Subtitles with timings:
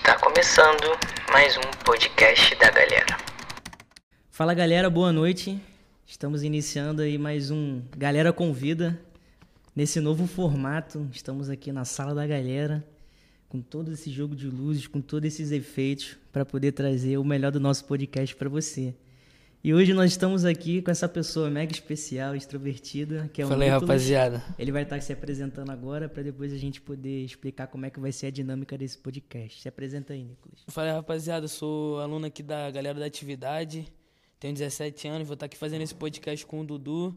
[0.00, 0.98] Está começando
[1.30, 3.18] mais um podcast da galera.
[4.30, 5.60] Fala galera, boa noite.
[6.06, 8.98] Estamos iniciando aí mais um Galera Convida.
[9.76, 12.82] Nesse novo formato, estamos aqui na sala da galera,
[13.46, 17.52] com todo esse jogo de luzes, com todos esses efeitos, para poder trazer o melhor
[17.52, 18.94] do nosso podcast para você.
[19.62, 23.68] E hoje nós estamos aqui com essa pessoa mega especial, extrovertida, que é o Falei,
[23.68, 23.82] Nicolas.
[23.90, 24.42] rapaziada.
[24.58, 28.00] Ele vai estar se apresentando agora para depois a gente poder explicar como é que
[28.00, 29.60] vai ser a dinâmica desse podcast.
[29.60, 30.64] Se apresenta aí, Nicolas.
[30.68, 33.86] Falei, rapaziada, eu sou aluno aqui da galera da atividade.
[34.38, 37.14] Tenho 17 anos, vou estar aqui fazendo esse podcast com o Dudu.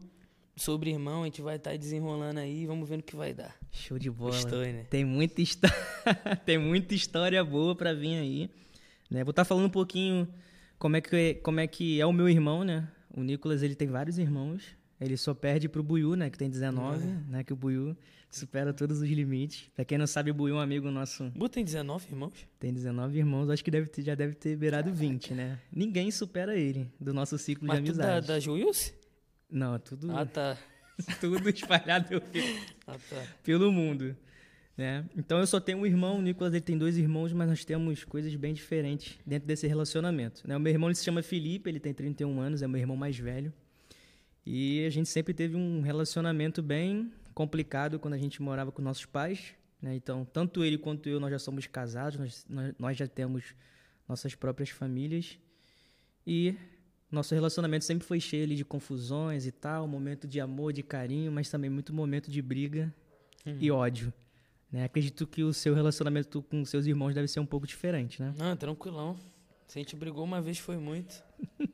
[0.54, 3.56] Sobre irmão, a gente vai estar desenrolando aí, vamos ver no que vai dar.
[3.72, 4.32] Show de bola.
[4.32, 4.84] Gostou, né?
[4.90, 5.74] Tem muita história,
[6.44, 8.50] tem muita história boa para vir aí,
[9.10, 9.24] né?
[9.24, 10.28] Vou estar falando um pouquinho
[10.78, 12.88] como é que como é que é o meu irmão, né?
[13.16, 14.62] O Nicolas, ele tem vários irmãos.
[15.00, 17.96] Ele só perde pro Buiu, né, que tem 19, né, que o Buiu
[18.30, 19.68] supera todos os limites.
[19.74, 22.32] Pra quem não sabe, o Buiu é um amigo nosso, Bu tem 19 irmãos?
[22.60, 25.58] tem 19 irmãos, acho que deve ter- já deve ter beirado 20, né?
[25.70, 28.26] Ninguém supera ele do nosso ciclo Mas de tudo da, amizade.
[28.28, 28.94] da Juilce?
[29.50, 30.56] Não, tudo Ah, tá.
[31.20, 32.22] tudo espalhado
[32.86, 33.22] Ah, tá.
[33.42, 34.16] pelo mundo.
[34.76, 35.04] Né?
[35.16, 38.02] Então eu só tenho um irmão, o Nicolas ele tem dois irmãos, mas nós temos
[38.04, 40.46] coisas bem diferentes dentro desse relacionamento.
[40.46, 40.56] Né?
[40.56, 43.52] O meu irmão se chama Felipe, ele tem 31 anos, é meu irmão mais velho.
[44.44, 49.06] E a gente sempre teve um relacionamento bem complicado quando a gente morava com nossos
[49.06, 49.54] pais.
[49.80, 49.94] Né?
[49.94, 53.54] Então, tanto ele quanto eu, nós já somos casados, nós, nós, nós já temos
[54.08, 55.38] nossas próprias famílias.
[56.26, 56.56] E
[57.10, 61.30] nosso relacionamento sempre foi cheio ali de confusões e tal, momento de amor, de carinho,
[61.30, 62.92] mas também muito momento de briga
[63.60, 64.12] e ódio.
[64.74, 64.82] Né?
[64.82, 68.34] Acredito que o seu relacionamento com seus irmãos deve ser um pouco diferente, né?
[68.36, 69.16] Não, tranquilão.
[69.68, 71.22] Se a gente brigou uma vez foi muito.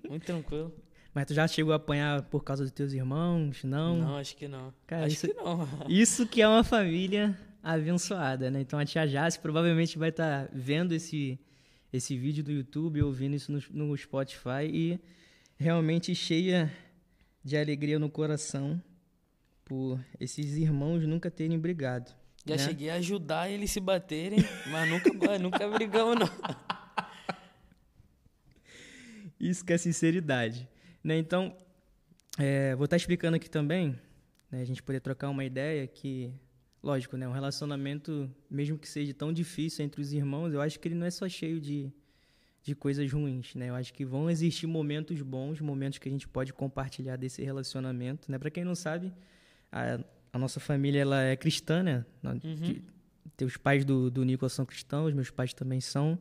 [0.06, 0.70] Muito tranquilo.
[1.14, 3.64] Mas tu já chegou a apanhar por causa dos teus irmãos?
[3.64, 3.96] Não?
[3.96, 4.74] Não, acho que não.
[4.86, 5.66] Cara, acho isso- que não.
[5.88, 8.60] Isso que é uma família abençoada, né?
[8.60, 11.40] Então a tia Jace provavelmente vai estar vendo esse,
[11.90, 15.00] esse vídeo do YouTube, ouvindo isso no, no Spotify e
[15.58, 16.70] realmente cheia
[17.42, 18.78] de alegria no coração
[19.64, 22.19] por esses irmãos nunca terem brigado.
[22.46, 22.62] Já né?
[22.64, 24.38] cheguei a ajudar eles se baterem,
[24.70, 26.28] mas nunca, nunca brigamos, não.
[29.38, 30.68] Isso que é sinceridade.
[31.02, 31.18] Né?
[31.18, 31.56] Então,
[32.38, 33.98] é, vou estar explicando aqui também,
[34.50, 36.32] né, a gente poder trocar uma ideia que,
[36.82, 40.88] lógico, né, um relacionamento, mesmo que seja tão difícil entre os irmãos, eu acho que
[40.88, 41.92] ele não é só cheio de,
[42.62, 43.54] de coisas ruins.
[43.54, 43.68] Né?
[43.68, 48.30] Eu acho que vão existir momentos bons, momentos que a gente pode compartilhar desse relacionamento.
[48.30, 48.38] Né?
[48.38, 49.12] Para quem não sabe,
[49.72, 50.00] a,
[50.32, 52.04] a nossa família ela é cristã, né?
[53.36, 56.18] De- Os pais do, do Nicolas são cristãos, meus pais também são.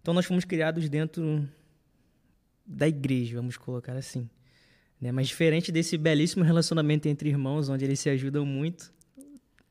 [0.00, 1.46] Então nós fomos criados dentro
[2.66, 4.28] da igreja, vamos colocar assim.
[5.00, 5.12] Né?
[5.12, 8.92] Mas diferente desse belíssimo relacionamento entre irmãos, onde eles se ajudam muito,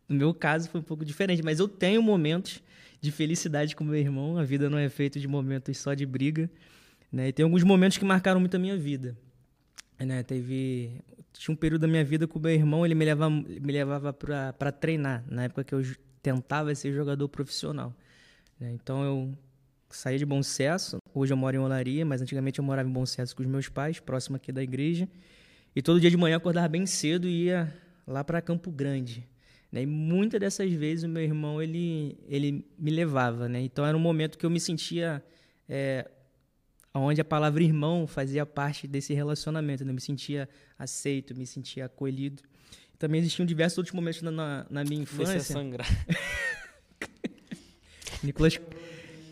[0.07, 2.61] no meu caso foi um pouco diferente, mas eu tenho momentos
[3.01, 6.49] de felicidade com meu irmão, a vida não é feita de momentos só de briga,
[7.11, 7.29] né?
[7.29, 9.17] E tem alguns momentos que marcaram muito a minha vida.
[9.99, 10.21] Né?
[10.23, 10.91] Teve
[11.39, 14.13] tinha um período da minha vida com o meu irmão, ele me levava me levava
[14.13, 15.81] para treinar, na época que eu
[16.21, 17.93] tentava ser jogador profissional.
[18.59, 18.71] né?
[18.73, 19.37] Então eu
[19.89, 20.97] saí de Bom Sucesso.
[21.13, 23.69] Hoje eu moro em Olaria, mas antigamente eu morava em Bom Sucesso com os meus
[23.69, 25.07] pais, próximo aqui da igreja.
[25.75, 27.73] E todo dia de manhã eu acordava bem cedo e ia
[28.07, 29.27] lá para Campo Grande.
[29.71, 29.81] Né?
[29.81, 33.49] E muitas dessas vezes o meu irmão ele, ele me levava.
[33.49, 33.61] Né?
[33.61, 35.23] Então era um momento que eu me sentia
[35.67, 36.09] é,
[36.99, 39.83] onde a palavra irmão fazia parte desse relacionamento.
[39.83, 39.91] Né?
[39.91, 40.47] Eu me sentia
[40.77, 42.43] aceito, me sentia acolhido.
[42.97, 45.39] Também existiam diversos outros momentos na, na, na minha infância.
[45.41, 45.87] sangrar.
[48.23, 48.59] Nicolas,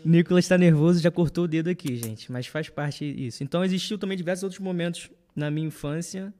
[0.04, 3.42] Nicolas tá nervoso, já cortou o dedo aqui, gente, mas faz parte isso.
[3.42, 6.32] Então existiu também diversos outros momentos na minha infância,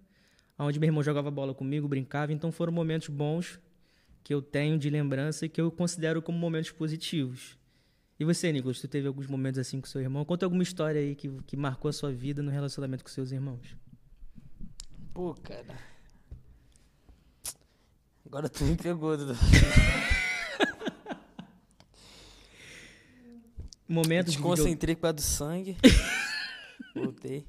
[0.58, 3.58] onde meu irmão jogava bola comigo, brincava, então foram momentos bons
[4.22, 7.58] que eu tenho de lembrança e que eu considero como momentos positivos.
[8.18, 10.24] E você, Nicolas, tu teve alguns momentos assim com seu irmão?
[10.24, 13.76] Conta alguma história aí que, que marcou a sua vida no relacionamento com seus irmãos.
[15.12, 15.76] Pô, cara.
[18.26, 19.34] Agora tu me pegou, Dudu.
[23.86, 25.76] Momentos de Desconcentrei por causa do sangue.
[26.94, 27.44] Voltei.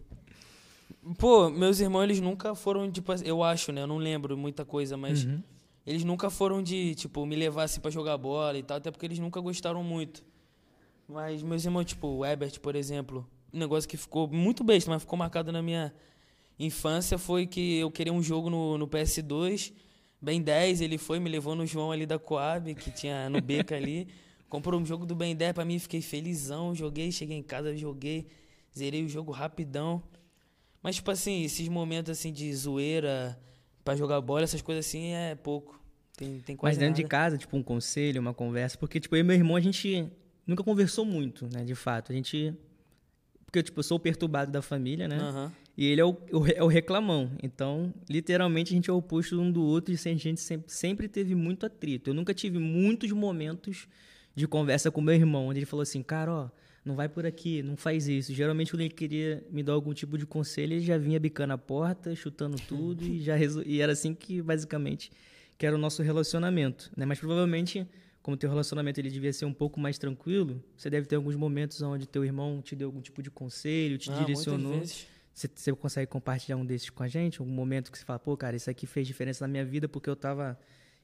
[1.18, 3.82] Pô, meus irmãos, eles nunca foram, assim, eu acho, né?
[3.84, 5.42] Eu não lembro muita coisa, mas Uhum.
[5.86, 9.06] eles nunca foram de, tipo, me levar assim pra jogar bola e tal, até porque
[9.06, 10.24] eles nunca gostaram muito.
[11.08, 15.02] Mas meus irmãos, tipo, o Ebert, por exemplo, um negócio que ficou muito besta, mas
[15.02, 15.94] ficou marcado na minha
[16.58, 19.74] infância foi que eu queria um jogo no, no PS2,
[20.22, 23.76] Ben 10, ele foi, me levou no João ali da Coab, que tinha no Beca
[23.76, 24.08] ali,
[24.50, 28.28] comprou um jogo do Ben 10 pra mim, fiquei felizão, joguei, cheguei em casa, joguei,
[28.76, 30.02] zerei o jogo rapidão.
[30.82, 33.40] Mas, tipo assim, esses momentos assim de zoeira
[33.84, 35.80] pra jogar bola, essas coisas assim, é pouco.
[36.18, 37.10] Tem, tem quase Mas dentro de nada.
[37.10, 38.78] casa, tipo, um conselho, uma conversa.
[38.78, 40.10] Porque, tipo, eu e meu irmão, a gente
[40.46, 42.12] nunca conversou muito, né, de fato.
[42.12, 42.54] A gente
[43.46, 45.18] porque tipo, eu sou o perturbado da família, né?
[45.20, 45.52] Aham.
[45.78, 47.32] E ele é o, o- é o reclamão.
[47.44, 51.08] Então, literalmente, a gente é o oposto um do outro e a gente sempre, sempre
[51.08, 52.10] teve muito atrito.
[52.10, 53.88] Eu nunca tive muitos momentos
[54.34, 56.50] de conversa com meu irmão, onde ele falou assim, cara, ó,
[56.84, 58.34] não vai por aqui, não faz isso.
[58.34, 61.58] Geralmente, quando ele queria me dar algum tipo de conselho, ele já vinha bicando a
[61.58, 63.64] porta, chutando tudo e já resol...
[63.66, 65.12] E era assim que, basicamente,
[65.58, 67.06] que era o nosso relacionamento, né?
[67.06, 67.86] Mas provavelmente,
[68.26, 71.80] como teu relacionamento ele devia ser um pouco mais tranquilo, você deve ter alguns momentos
[71.84, 74.82] onde teu irmão te deu algum tipo de conselho, te Ah, direcionou.
[75.32, 77.40] Você, você consegue compartilhar um desses com a gente?
[77.40, 80.10] Algum momento que você fala, pô, cara, isso aqui fez diferença na minha vida porque
[80.10, 80.58] eu tava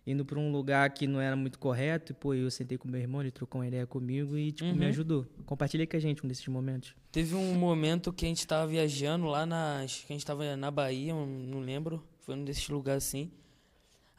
[0.08, 3.00] indo pra um lugar que não era muito correto e, pô, eu sentei com meu
[3.00, 4.88] irmão, ele trocou uma ideia comigo e, tipo, me Uhum.
[4.90, 5.28] ajudou.
[5.46, 6.96] Compartilha com a gente um desses momentos.
[7.12, 9.82] Teve um momento que a gente tava viajando lá na.
[9.84, 12.04] Acho que a gente tava na Bahia, não lembro.
[12.22, 13.30] Foi um desses lugares assim.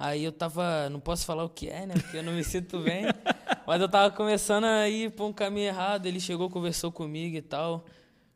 [0.03, 0.91] Aí eu tava.
[0.91, 1.95] Não posso falar o que é, né?
[1.95, 3.05] Porque eu não me sinto bem.
[3.65, 6.07] mas eu tava começando a ir pra um caminho errado.
[6.07, 7.85] Ele chegou, conversou comigo e tal.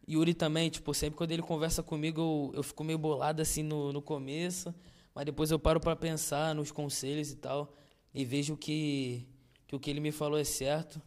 [0.09, 3.93] Yuri também, tipo, sempre quando ele conversa comigo, eu, eu fico meio bolado assim no,
[3.93, 4.73] no começo.
[5.13, 7.75] Mas depois eu paro pra pensar nos conselhos e tal.
[8.15, 9.27] E vejo que,
[9.67, 11.03] que o que ele me falou é certo.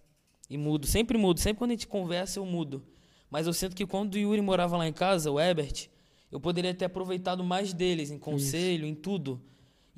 [0.49, 0.85] E mudo.
[0.85, 1.39] Sempre mudo.
[1.39, 2.83] Sempre quando a gente conversa, eu mudo.
[3.31, 5.87] Mas eu sinto que quando o Yuri morava lá em casa, o Ebert,
[6.29, 9.41] eu poderia ter aproveitado mais deles, em conselho, em tudo.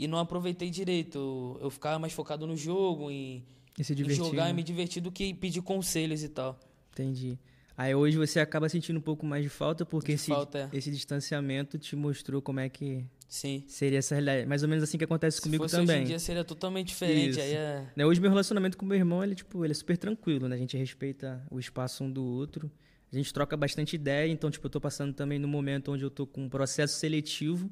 [0.01, 1.59] E não aproveitei direito.
[1.61, 3.45] Eu, ficava mais focado no jogo, em,
[3.77, 4.53] E em jogar e né?
[4.53, 6.59] me divertir do que pedir conselhos e tal.
[6.91, 7.37] Entendi.
[7.77, 10.75] Aí hoje você acaba sentindo um pouco mais de falta porque De esse, falta, é.
[10.75, 13.63] esse distanciamento te mostrou como é que Sim.
[13.67, 14.47] seria essa realidade.
[14.47, 15.97] Mais ou menos assim que acontece Se comigo também.
[15.97, 17.39] hoje em dia seria totalmente diferente.
[17.39, 17.85] É...
[17.95, 20.55] Né, Hoje meu relacionamento com meu irmão, ele, tipo, ele é super tranquilo, né?
[20.55, 22.71] A gente respeita o espaço um do outro.
[23.13, 26.09] A gente troca bastante ideia, então, tipo, eu tô passando também no momento onde eu
[26.09, 27.69] tô com um processo seletivo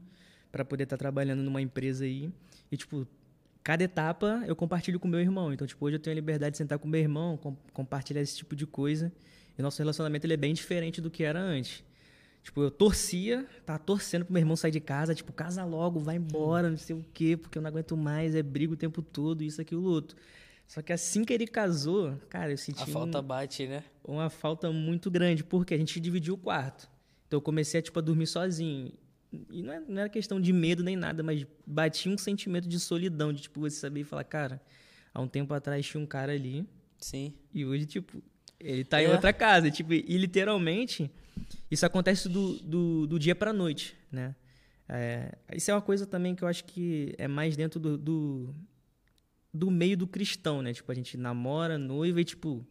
[0.52, 2.30] para poder estar trabalhando numa empresa aí.
[2.72, 3.08] E, tipo,
[3.64, 5.54] cada etapa eu compartilho com meu irmão.
[5.54, 8.36] Então, tipo, hoje eu tenho a liberdade de sentar com meu irmão, com- compartilhar esse
[8.38, 9.12] tipo de coisa.
[9.58, 11.84] E nosso relacionamento ele é bem diferente do que era antes.
[12.42, 16.16] Tipo, eu torcia, tava torcendo pro meu irmão sair de casa, tipo, casa logo, vai
[16.16, 19.44] embora, não sei o quê, porque eu não aguento mais, é briga o tempo todo,
[19.44, 20.16] isso, aquilo, outro.
[20.66, 23.84] Só que assim que ele casou, cara, eu senti A um- falta bate, né?
[24.04, 26.90] uma falta muito grande, porque a gente dividiu o quarto.
[27.28, 28.94] Então eu comecei a, tipo, a dormir sozinho.
[29.52, 32.80] E não, é- não era questão de medo nem nada, mas batia um sentimento de
[32.80, 34.62] solidão, de, tipo, você saber e falar, cara,
[35.14, 36.66] há um tempo atrás tinha um cara ali,
[36.98, 37.34] Sim.
[37.54, 38.24] e hoje, tipo,
[38.60, 39.10] ele tá em É.
[39.12, 39.70] outra casa.
[39.70, 41.12] Tipo, e literalmente,
[41.70, 44.36] isso acontece do, do, do dia pra noite, né?
[44.88, 48.56] É, isso é uma coisa também que eu acho que é mais dentro do, do,
[49.54, 50.74] do meio do cristão, né?
[50.74, 52.66] Tipo, a gente namora, noiva e, tipo,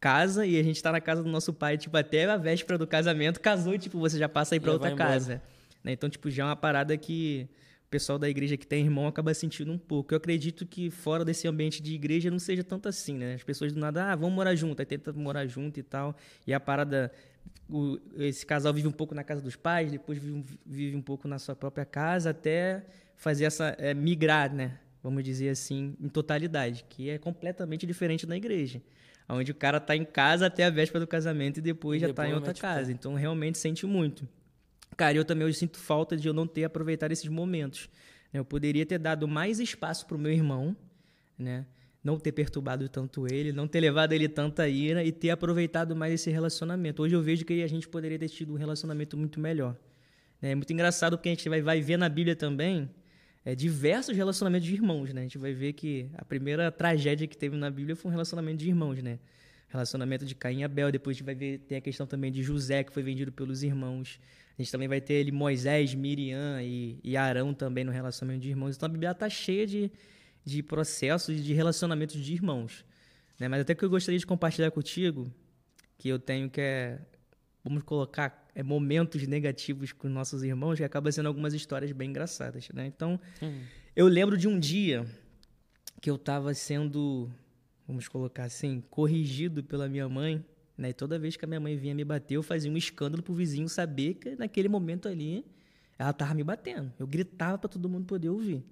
[0.00, 2.86] casa e a gente tá na casa do nosso pai, tipo, até a véspera do
[2.88, 5.42] casamento, casou e, tipo, você já passa aí pra Já outra vai embora.
[5.86, 5.92] Né?
[5.92, 7.48] Então, tipo, já é uma parada que
[7.86, 10.12] o pessoal da igreja que tem irmão acaba sentindo um pouco.
[10.12, 13.34] Eu acredito que fora desse ambiente de igreja não seja tanto assim, né?
[13.34, 16.16] As pessoas do nada, ah, vamos morar junto, aí tenta morar junto e tal.
[16.44, 17.12] E a parada,
[17.70, 21.00] o- esse casal vive um pouco na casa dos pais, depois vive, um- vive um
[21.00, 22.84] pouco na sua própria casa, até
[23.14, 24.78] fazer essa, é, migrar, né?
[25.00, 28.82] Vamos dizer assim, em totalidade, que é completamente diferente da igreja.
[29.28, 32.12] Onde o cara tá em casa até a véspera do casamento e depois E já
[32.12, 32.90] tá em depois outra casa.
[32.90, 34.28] Então realmente sente muito.
[34.96, 37.88] Cara, eu também hoje sinto falta de eu não ter aproveitado esses momentos.
[38.32, 38.40] né?
[38.40, 40.76] Eu poderia ter dado mais espaço pro meu irmão,
[41.38, 41.66] né?
[42.02, 46.14] Não ter perturbado tanto ele, não ter levado ele tanta ira e ter aproveitado mais
[46.14, 47.02] esse relacionamento.
[47.02, 49.76] Hoje eu vejo que a gente poderia ter tido um relacionamento muito melhor.
[50.40, 50.52] né?
[50.52, 52.88] É muito engraçado porque a gente vai, vai ver na Bíblia também
[53.44, 55.20] é, diversos relacionamentos de irmãos, né?
[55.20, 58.58] A gente vai ver que a primeira tragédia que teve na Bíblia foi um relacionamento
[58.58, 59.18] de irmãos, né?
[59.68, 60.90] Relacionamento de Caim e Abel.
[60.90, 63.62] Depois a gente vai ver, tem a questão também de José, que foi vendido pelos
[63.62, 64.20] irmãos.
[64.58, 68.48] A gente também vai ter ele Moisés, Miriam e, e Arão também no relacionamento de
[68.48, 68.76] irmãos.
[68.76, 69.90] Então a Bíblia está cheia de,
[70.44, 72.84] de processos de relacionamentos de irmãos.
[73.38, 73.48] Né?
[73.48, 75.30] Mas até que eu gostaria de compartilhar contigo,
[75.98, 76.98] que eu tenho que é,
[77.62, 82.68] vamos colocar, é, momentos negativos com nossos irmãos, que acaba sendo algumas histórias bem engraçadas.
[82.70, 82.86] Né?
[82.86, 83.60] Então, Hum.
[83.94, 85.04] eu lembro de um dia
[86.00, 87.28] que eu estava sendo,
[87.86, 90.44] vamos colocar assim, corrigido pela minha mãe.
[90.76, 90.90] Né?
[90.90, 93.34] E toda vez que a minha mãe vinha me bater, eu fazia um escândalo pro
[93.34, 95.44] vizinho saber que naquele momento ali
[95.98, 96.92] ela tava me batendo.
[96.98, 98.64] Eu gritava para todo mundo poder ouvir.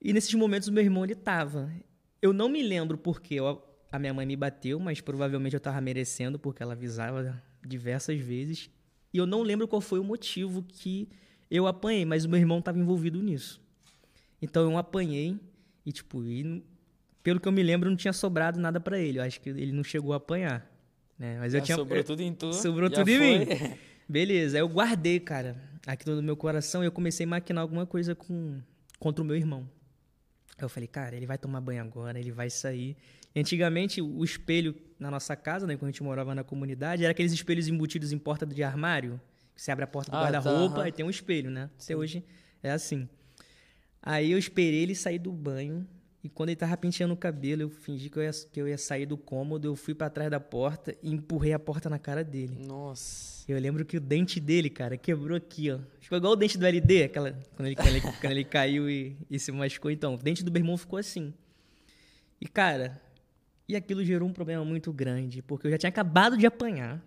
[0.00, 1.72] E nesses momentos o meu irmão ele tava.
[2.20, 5.80] Eu não me lembro porque eu- a minha mãe me bateu, mas provavelmente eu tava
[5.80, 8.68] merecendo porque ela avisava diversas vezes.
[9.12, 11.08] E eu não lembro qual foi o motivo que
[11.50, 13.62] eu apanhei, mas o meu irmão estava envolvido nisso.
[14.42, 15.38] Então eu apanhei
[15.86, 16.62] e tipo, e,
[17.22, 19.18] pelo que eu me lembro não tinha sobrado nada para ele.
[19.18, 20.68] Eu acho que ele não chegou a apanhar,
[21.18, 21.38] né?
[21.38, 22.52] Mas eu Já tinha sobrou eu- tudo em tu.
[22.52, 23.38] Sobrou já tudo em foi.
[23.38, 23.74] mim.
[24.08, 25.56] Beleza, aí eu guardei, cara,
[25.86, 28.60] aquilo no meu coração e eu comecei a maquinar alguma coisa com,
[28.98, 29.68] contra o meu irmão.
[30.58, 32.96] Aí eu falei, cara, ele vai tomar banho agora, ele vai sair.
[33.34, 35.74] E antigamente, o espelho na nossa casa, né?
[35.76, 39.20] Quando a gente morava na comunidade, era aqueles espelhos embutidos em porta de armário.
[39.56, 40.88] Que você abre a porta do Ah, tá, guarda-roupa aham.
[40.88, 41.70] e tem um espelho, né?
[41.82, 42.22] Até hoje
[42.62, 43.08] é assim.
[44.02, 45.86] Aí eu esperei ele sair do banho.
[46.24, 48.78] E quando ele tava penteando o cabelo, eu fingi que eu ia, que eu ia
[48.78, 49.68] sair do cômodo.
[49.68, 52.56] Eu fui pra trás da porta e empurrei a porta na cara dele.
[52.66, 53.44] Nossa.
[53.46, 55.78] Eu lembro que o dente dele, cara, quebrou aqui, ó.
[56.00, 59.18] Ficou igual o dente do LD, aquela, quando, ele, quando, ele, quando ele caiu e,
[59.28, 59.90] e se machucou.
[59.90, 61.34] Então, o dente do meu irmão ficou assim.
[62.40, 62.98] E, cara,
[63.68, 67.04] e aquilo gerou um problema muito grande, porque eu já tinha acabado de apanhar,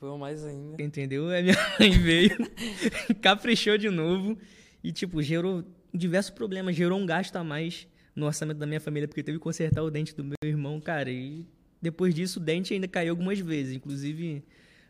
[0.00, 0.82] Foi mais ainda.
[0.82, 1.28] entendeu?
[1.28, 2.36] Aí minha mãe veio,
[3.22, 4.36] caprichou de novo
[4.82, 9.06] e, tipo, gerou diversos problemas, gerou um gasto a mais no orçamento da minha família,
[9.06, 11.10] porque teve que consertar o dente do meu irmão, cara.
[11.10, 11.44] E
[11.80, 14.42] depois disso, o dente ainda caiu algumas vezes, inclusive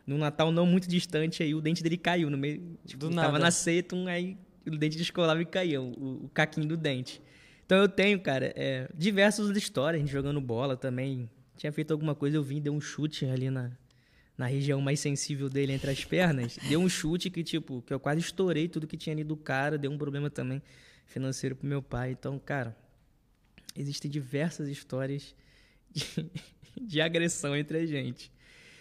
[0.07, 2.79] no Natal não muito distante, aí o dente dele caiu no meio.
[2.85, 3.39] Tipo, Do tava nada.
[3.39, 7.21] na ceia, tum, aí o dente descolava e caía, o, o caquinho do dente.
[7.65, 11.29] Então eu tenho, cara, é, diversas histórias, a gente jogando bola também.
[11.57, 13.71] Tinha feito alguma coisa, eu vim, dei um chute ali na,
[14.37, 16.57] na região mais sensível dele entre as pernas.
[16.69, 19.77] deu um chute que, tipo, que eu quase estourei tudo que tinha ali do cara,
[19.77, 20.61] deu um problema também
[21.05, 22.11] financeiro pro meu pai.
[22.11, 22.77] Então, cara,
[23.77, 25.35] existem diversas histórias
[25.91, 26.05] de,
[26.81, 28.31] de agressão entre a gente.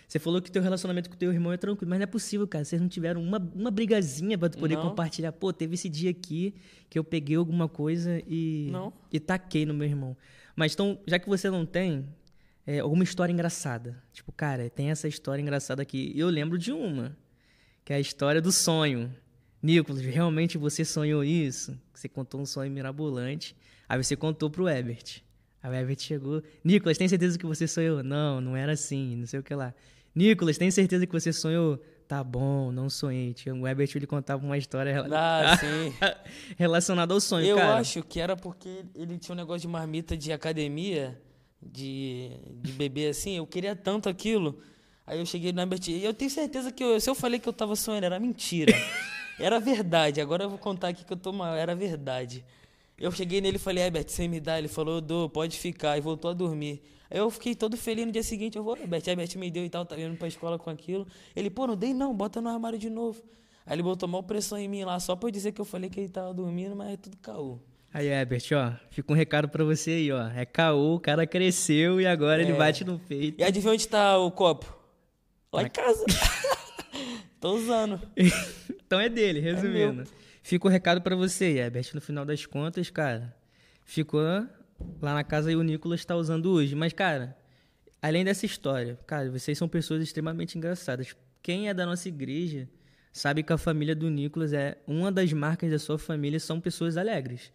[0.09, 2.65] Você falou que teu relacionamento com teu irmão é tranquilo, mas não é possível, cara.
[2.65, 4.83] Vocês não tiveram uma, uma brigazinha pra tu poder Não.
[4.89, 5.33] compartilhar.
[5.33, 6.55] Pô, teve esse dia aqui
[6.89, 8.93] que eu peguei alguma coisa e, Não.
[9.13, 10.17] e taquei no meu irmão.
[10.55, 12.07] Mas então, já que você não tem,
[12.65, 14.01] é, alguma história engraçada.
[14.13, 16.13] Tipo, cara, tem essa história engraçada aqui.
[16.15, 17.17] Eu lembro de uma,
[17.85, 19.13] que é a história do sonho.
[19.67, 21.77] Nicolas, realmente você sonhou isso?
[21.93, 23.57] Você contou um sonho mirabolante.
[23.89, 25.23] Aí você contou pro Ebert.
[25.61, 26.41] Aí o Ebert chegou.
[26.63, 28.01] Nicolas, tem certeza que você sonhou?
[28.03, 29.75] Não, não era assim, não sei o que lá.
[30.15, 31.83] Nicolas, tem certeza que você sonhou?
[32.07, 33.35] Tá bom, não sonhei.
[33.61, 35.59] O Ebert ele contava uma história Ah,
[36.57, 37.79] relacionada ao sonho, Eu cara.
[37.79, 41.21] acho que era porque ele tinha um negócio de marmita de academia,
[41.61, 42.31] de,
[42.63, 43.37] de bebê assim.
[43.39, 44.61] Eu queria tanto aquilo.
[45.05, 47.49] Aí eu cheguei no Herbert e eu tenho certeza que eu- se eu falei que
[47.49, 48.73] eu tava sonhando, era mentira.
[49.39, 50.21] Era verdade.
[50.21, 51.55] Agora eu vou contar aqui que eu tô mal.
[51.55, 52.45] Era verdade.
[52.99, 54.59] Eu cheguei nele e falei, Herbert, você me dá?
[54.59, 55.99] Ele falou, eu dou, pode ficar.
[55.99, 56.83] E voltou a dormir.
[57.11, 58.57] Aí eu fiquei todo feliz no dia seguinte.
[58.57, 61.07] Eu vou, Herbert, Herbert me deu e tal, tá indo pra escola com aquilo.
[61.35, 63.23] Ele, pô, não dei não, bota no armário de novo.
[63.67, 65.91] Aí ele botou mal pressão em mim lá, só pra eu dizer que eu falei
[65.91, 67.59] que ele tava dormindo, mas é tudo caô.
[67.93, 70.29] Aí, Ebert, ó, fica um recado pra você aí, ó.
[70.29, 72.57] É caô, o cara cresceu e agora ele É.
[72.57, 73.41] bate no peito.
[73.41, 74.73] E adivinha onde tá o copo?
[75.53, 76.05] Lá em casa.
[77.41, 78.01] Tô usando.
[78.87, 80.05] então é dele, resumindo.
[80.43, 81.93] Fica o recado pra você, Ebert.
[81.95, 83.35] No final das contas, cara,
[83.85, 84.21] ficou
[85.01, 86.75] lá na casa e o Nicolas tá usando hoje.
[86.75, 87.37] Mas, cara,
[88.01, 91.17] além dessa história, cara, vocês são pessoas extremamente engraçadas.
[91.43, 92.69] Quem é da nossa igreja
[93.13, 96.97] sabe que a família do Nicolas é uma das marcas da sua família são pessoas
[96.97, 97.53] alegres.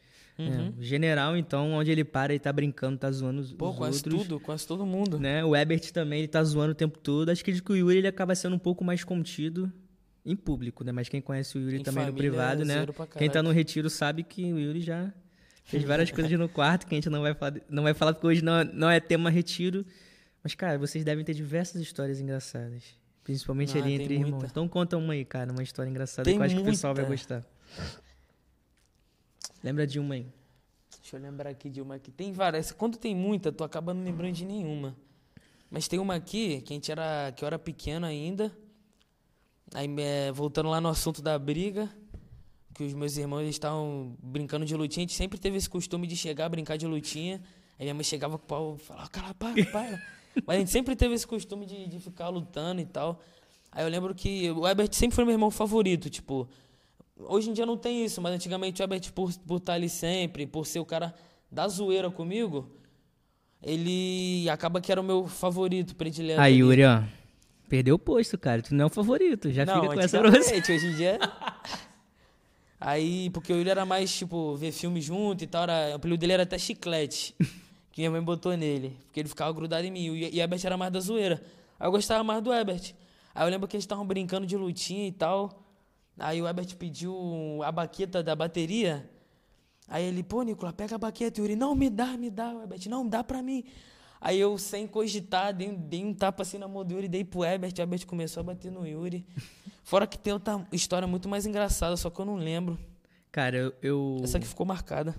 [0.49, 3.77] É, o general, então, onde ele para, ele tá brincando, tá zoando os, Pô, os
[3.77, 4.21] quase outros.
[4.23, 5.19] tudo, quase todo mundo.
[5.19, 5.43] né?
[5.43, 7.29] O Ebert também, ele tá zoando o tempo todo.
[7.29, 9.71] Acho que o Yuri ele acaba sendo um pouco mais contido
[10.25, 10.91] em público, né?
[10.91, 12.73] Mas quem conhece o Yuri Em também no privado, né?
[12.75, 15.11] zero pra Quem tá no retiro sabe que o Yuri já
[15.63, 18.27] fez várias coisas no quarto que a gente não vai falar, não vai falar porque
[18.27, 19.85] hoje não, não é tema retiro.
[20.43, 22.83] Mas, cara, vocês devem ter diversas histórias engraçadas.
[23.23, 24.31] Principalmente Ah, ali entre irmãos.
[24.31, 24.45] muita.
[24.47, 26.95] Então conta uma aí, cara, uma história engraçada Tem que eu acho que o pessoal
[26.95, 27.35] vai muita.
[27.35, 28.01] gostar.
[29.63, 30.27] Lembra de uma aí?
[31.01, 32.11] Deixa eu lembrar aqui de uma aqui.
[32.11, 32.71] Tem várias.
[32.71, 34.95] Quando tem muita, tu acaba não lembrando de nenhuma.
[35.69, 37.31] Mas tem uma aqui que a gente era.
[37.35, 38.51] que eu era pequeno ainda.
[39.73, 41.89] Aí, é, voltando lá no assunto da briga,
[42.73, 45.05] que os meus irmãos estavam brincando de lutinha.
[45.05, 47.41] A gente sempre teve esse costume de chegar a brincar de lutinha.
[47.79, 50.01] Aí minha mãe chegava com o pau e falava, cara, para, para.
[50.45, 53.21] Mas a gente sempre teve esse costume de, de ficar lutando e tal.
[53.71, 56.49] Aí eu lembro que o Herbert sempre foi meu irmão favorito, tipo.
[57.27, 60.45] Hoje em dia não tem isso, mas antigamente o Herbert, por, por estar ali sempre,
[60.45, 61.13] por ser o cara
[61.51, 62.69] da zoeira comigo,
[63.61, 66.41] ele acaba que era o meu favorito predileto.
[66.41, 66.57] Aí.
[66.57, 67.03] Yuri, ó.
[67.69, 68.61] Perdeu o posto, cara.
[68.61, 69.49] Tu não é o favorito.
[69.51, 71.19] Já Não, fica com essa antigamente, hoje em dia.
[72.79, 75.63] Aí, porque o Yuri era mais, tipo, ver filme junto e tal.
[75.63, 77.35] Era, o apelido dele era até chiclete.
[77.91, 78.97] que minha mãe botou nele.
[79.05, 80.03] Porque ele ficava grudado em mim.
[80.03, 81.41] E o Herbert era mais da zoeira.
[81.79, 82.93] Aí eu gostava mais do Herbert.
[83.33, 85.60] Aí eu lembro que eles estavam brincando de lutinha e tal.
[86.21, 89.09] Aí o Herbert pediu a baqueta da bateria.
[89.87, 91.39] Aí ele, pô, Nicolas, pega a baqueta.
[91.39, 92.53] E o Yuri, não, me dá, me dá.
[92.53, 93.63] Herbert, não, dá pra mim.
[94.21, 97.43] Aí eu, sem cogitar, dei, dei um tapa assim na mão do Yuri, dei pro
[97.43, 97.73] Herbert.
[97.75, 99.25] O Herbert começou a bater no Yuri.
[99.83, 102.77] Fora que tem outra história muito mais engraçada, só que eu não lembro.
[103.31, 105.15] Cara, eu, eu, Essa aqui ficou marcada.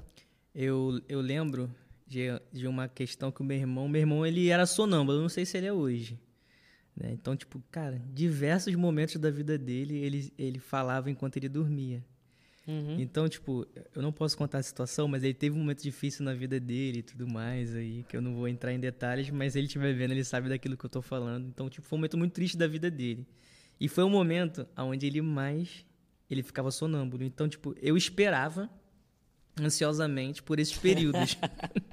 [0.54, 1.68] eu, eu lembro
[2.06, 3.88] de, de uma questão que o meu irmão...
[3.88, 5.20] Meu irmão, ele era sonâmbulo.
[5.20, 6.18] Não sei se ele é hoje.
[6.96, 7.10] Né?
[7.12, 12.04] Então, tipo, cara, diversos momentos da vida dele, ele, ele falava enquanto ele dormia.
[12.66, 13.00] Uhum.
[13.00, 16.32] Então, tipo, eu não posso contar a situação, mas ele teve um momento difícil na
[16.32, 19.66] vida dele e tudo mais aí, que eu não vou entrar em detalhes, mas ele
[19.66, 21.48] estiver vendo, ele sabe daquilo que eu tô falando.
[21.48, 23.26] Então, tipo, foi um momento muito triste da vida dele.
[23.80, 25.84] E foi um momento onde ele mais
[26.30, 27.24] ele ficava sonâmbulo.
[27.24, 28.70] Então, tipo, eu esperava
[29.60, 31.36] ansiosamente por esses períodos,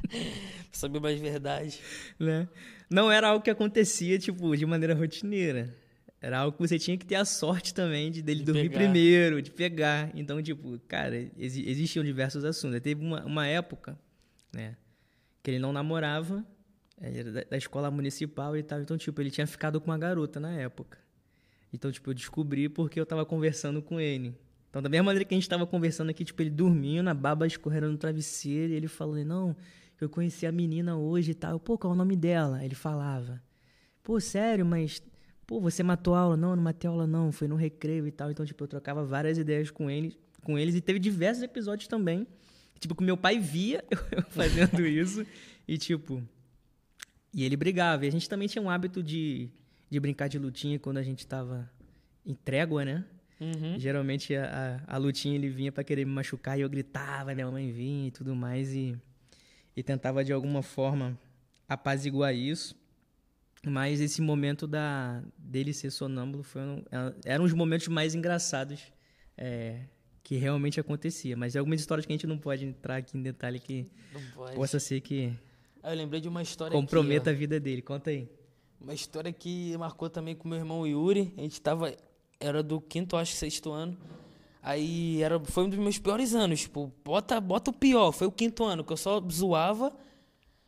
[0.72, 1.80] Saber mais verdade.
[2.18, 2.48] né?
[2.90, 5.76] Não era algo que acontecia, tipo, de maneira rotineira.
[6.22, 8.80] Era algo que você tinha que ter a sorte também de dele De dormir pegar.
[8.84, 10.12] primeiro, de pegar.
[10.14, 12.80] Então, tipo, cara, exi- existiam diversos assuntos.
[12.82, 13.98] Teve uma, uma época,
[14.54, 14.76] né,
[15.42, 16.46] que ele não namorava,
[17.02, 18.82] ele era da, da escola municipal e tal.
[18.82, 20.98] Então, tipo, ele tinha ficado com uma garota na época.
[21.72, 24.36] Então, tipo, eu descobri porque eu tava conversando com ele.
[24.70, 27.48] Então, da mesma maneira que a gente tava conversando aqui, tipo, ele dormindo, a baba
[27.48, 29.56] escorrendo no travesseiro, e ele falou, não,
[30.06, 31.52] eu conheci a menina hoje e tal.
[31.52, 32.64] Eu, Pô, qual é o nome dela?
[32.64, 33.42] Ele falava.
[34.04, 35.02] Pô, sério, mas...
[35.46, 36.38] Pô, você matou a aula?
[36.38, 38.30] Não, não matei a aula não, foi no recreio e tal.
[38.32, 40.76] Então, tipo, eu trocava várias ideias com ele, com eles.
[40.76, 42.28] E teve diversos episódios também.
[42.80, 45.26] Tipo, que meu pai via eu fazendo isso.
[45.68, 46.24] E, tipo...
[47.34, 48.06] E ele brigava.
[48.06, 49.50] E a gente também tinha um hábito de,
[49.90, 51.70] de brincar de lutinha quando a gente tava
[52.26, 53.06] em trégua, né?
[53.40, 53.80] Uhum.
[53.80, 57.50] Geralmente a, a, a lutinha ele vinha pra querer me machucar e eu gritava, minha
[57.50, 58.74] mãe vinha e tudo mais.
[58.74, 59.00] E,
[59.80, 61.18] e tentava de alguma forma
[61.68, 62.76] apaziguar isso.
[63.66, 66.84] Mas esse momento da, dele ser sonâmbulo foi um,
[67.24, 68.82] eram os momentos mais engraçados
[69.38, 69.80] é,
[70.22, 71.38] que realmente acontecia.
[71.38, 73.88] Mas é algumas histórias que a gente não pode entrar aqui em detalhe que
[74.54, 75.34] possa ser que
[75.82, 77.82] Ah, eu lembrei de uma história comprometa aqui, a vida dele.
[77.82, 78.30] Conta aí.
[78.82, 81.34] Uma história que marcou também com meu irmão Yuri.
[81.38, 81.96] A gente tava...
[82.38, 83.98] Era do quinto, acho, sexto ano.
[84.62, 86.62] Aí era, foi um dos meus piores anos.
[86.62, 88.12] Tipo, bota, bota o pior.
[88.12, 89.94] Foi o quinto ano, que eu só zoava,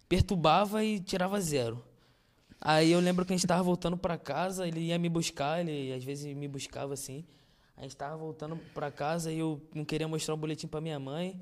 [0.07, 1.83] perturbava e tirava zero.
[2.59, 5.91] Aí eu lembro que a gente tava voltando pra casa, ele ia me buscar, ele
[5.93, 7.25] às vezes me buscava assim.
[7.75, 10.99] A gente tava voltando pra casa e eu não queria mostrar um boletim pra minha
[10.99, 11.41] mãe.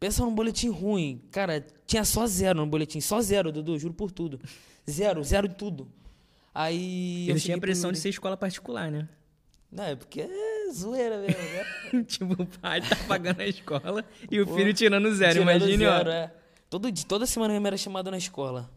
[0.00, 1.22] Pensa num boletim ruim.
[1.30, 3.00] Cara, tinha só zero no boletim.
[3.00, 4.40] Só zero, Dudu, juro por tudo.
[4.90, 5.86] Zero, zero de tudo.
[6.54, 7.28] Aí.
[7.28, 9.08] eu Ele tinha a pro pressão de ser escola particular, né?
[9.70, 10.26] Não, é porque
[10.68, 12.04] é zoeira mesmo, né?
[12.08, 15.40] tipo, o pai tá pagando a escola e o Pô, filho tirando zero.
[15.40, 16.12] Tirando Imagine, zero, ó.
[16.12, 16.32] é.
[16.70, 18.70] Todo, toda semana mãe era chamada na escola.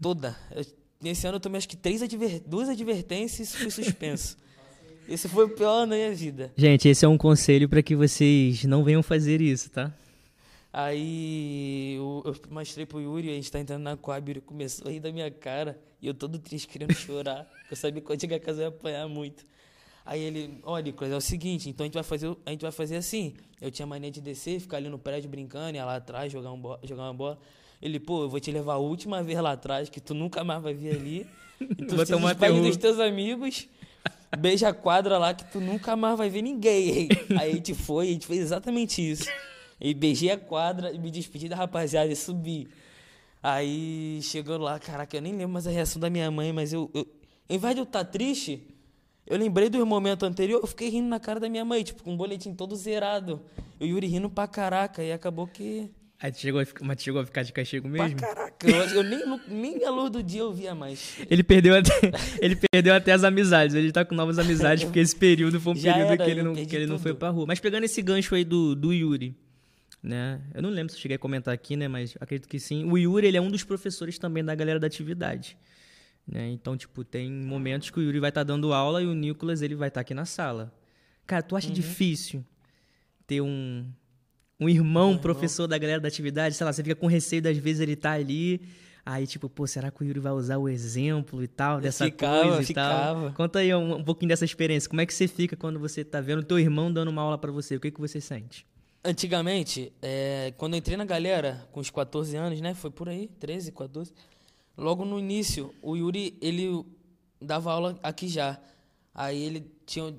[0.00, 0.36] Toda.
[0.54, 0.64] Eu-
[1.00, 4.36] nesse ano eu tomei acho que três adver, duas advertências e fui suspenso.
[5.08, 6.52] Esse foi o pior da minha vida.
[6.56, 9.92] Gente, esse é um conselho pra que vocês não venham fazer isso, tá?
[10.72, 14.90] Aí eu, eu mostrei pro Yuri, a gente tá entrando na Coab, Yuri começou a
[14.90, 15.78] rir da minha cara.
[16.02, 17.44] E eu todo triste, querendo chorar.
[17.60, 19.46] porque eu sabia que quando chegar em casa eu ia apanhar muito.
[20.06, 22.70] Aí ele, olha, Nicolas, é o seguinte, então a gente vai fazer, a gente vai
[22.70, 23.34] fazer assim.
[23.60, 26.62] Eu tinha mania de descer, ficar ali no prédio brincando, ia lá atrás jogar, um
[26.84, 27.38] jogar uma bola.
[27.82, 30.62] Ele, pô, eu vou te levar a última vez lá atrás, que tu nunca mais
[30.62, 31.26] vai vir ali.
[31.60, 33.68] E tu Vou se tomar despede dos teus amigos.
[34.38, 37.08] Beija a quadra lá que tu nunca mais vai ver ninguém.
[37.36, 39.28] Aí a gente foi, a gente fez exatamente isso.
[39.80, 42.68] E beijei a quadra e me despedi da rapaziada e subi.
[43.42, 46.90] Aí chegou lá, caraca, eu nem lembro mais a reação da minha mãe, mas eu.
[46.94, 47.06] eu
[47.48, 48.62] em vez de eu estar triste,
[49.26, 52.12] eu lembrei do momento anterior, eu fiquei rindo na cara da minha mãe, tipo, com
[52.12, 53.40] um boletim todo zerado.
[53.80, 55.90] E o Yuri rindo pra caraca, e acabou que.
[56.18, 58.18] Aí tu chegou a mas tu chegou a ficar de castigo Pra mesmo?
[58.18, 61.18] caraca, eu, eu nem, nem a luz do dia eu via mais.
[61.28, 61.92] Ele perdeu até,
[62.40, 63.74] ele perdeu até as amizades.
[63.76, 66.42] Ele tá com novas amizades, porque esse período foi um Já período era, que ele
[66.42, 67.44] não, que ele não foi pra rua.
[67.46, 69.36] Mas pegando esse gancho aí do, do Yuri,
[70.02, 70.40] né?
[70.54, 71.86] Eu não lembro se eu cheguei a comentar aqui, né?
[71.86, 72.90] Mas acredito que sim.
[72.90, 75.56] O Yuri, ele é um dos professores também da galera da atividade.
[76.26, 76.48] Né?
[76.50, 79.74] Então, tipo, tem momentos que o Yuri vai estar dando aula e o Nicolas, ele
[79.74, 80.72] vai estar aqui na sala.
[81.26, 81.58] Cara, tu Uhum.
[81.58, 82.44] acha difícil
[83.26, 83.86] ter um,
[84.58, 86.54] um irmão professor da galera da atividade?
[86.56, 88.60] Sei lá, você fica com receio das vezes ele tá ali...
[89.08, 92.42] Aí, tipo, pô, será que o Yuri vai usar o exemplo e tal, dessa ficava,
[92.42, 93.20] coisa e ficava.
[93.26, 93.32] tal?
[93.34, 94.90] Conta aí um, um pouquinho dessa experiência.
[94.90, 97.52] Como é que você fica quando você tá vendo teu irmão dando uma aula pra
[97.52, 97.76] você?
[97.76, 98.66] O que, que você sente?
[99.04, 102.74] Antigamente, é, quando eu entrei na galera, com os 14 anos, né?
[102.74, 104.12] Foi por aí, 13, 14.
[104.76, 106.84] Logo no início, o Yuri, ele
[107.40, 108.58] dava aula aqui já.
[109.14, 110.14] Aí ele tinha,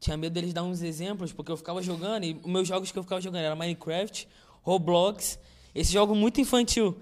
[0.00, 2.98] tinha medo deles dar uns exemplos, porque eu ficava jogando, e os meus jogos que
[2.98, 4.26] eu ficava jogando era Minecraft,
[4.62, 5.38] Roblox,
[5.74, 6.96] esse jogo muito infantil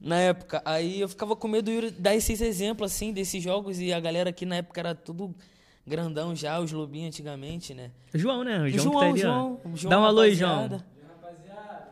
[0.00, 0.62] na época.
[0.64, 3.98] Aí eu ficava com medo do Yuri dar esses exemplos, assim, desses jogos, e a
[3.98, 5.34] galera aqui na época era tudo
[5.84, 7.90] grandão já, os lobinhos antigamente, né?
[8.14, 8.60] O João, né?
[8.62, 10.82] O João, que tá ali, João, João, Dá um alô aí, João.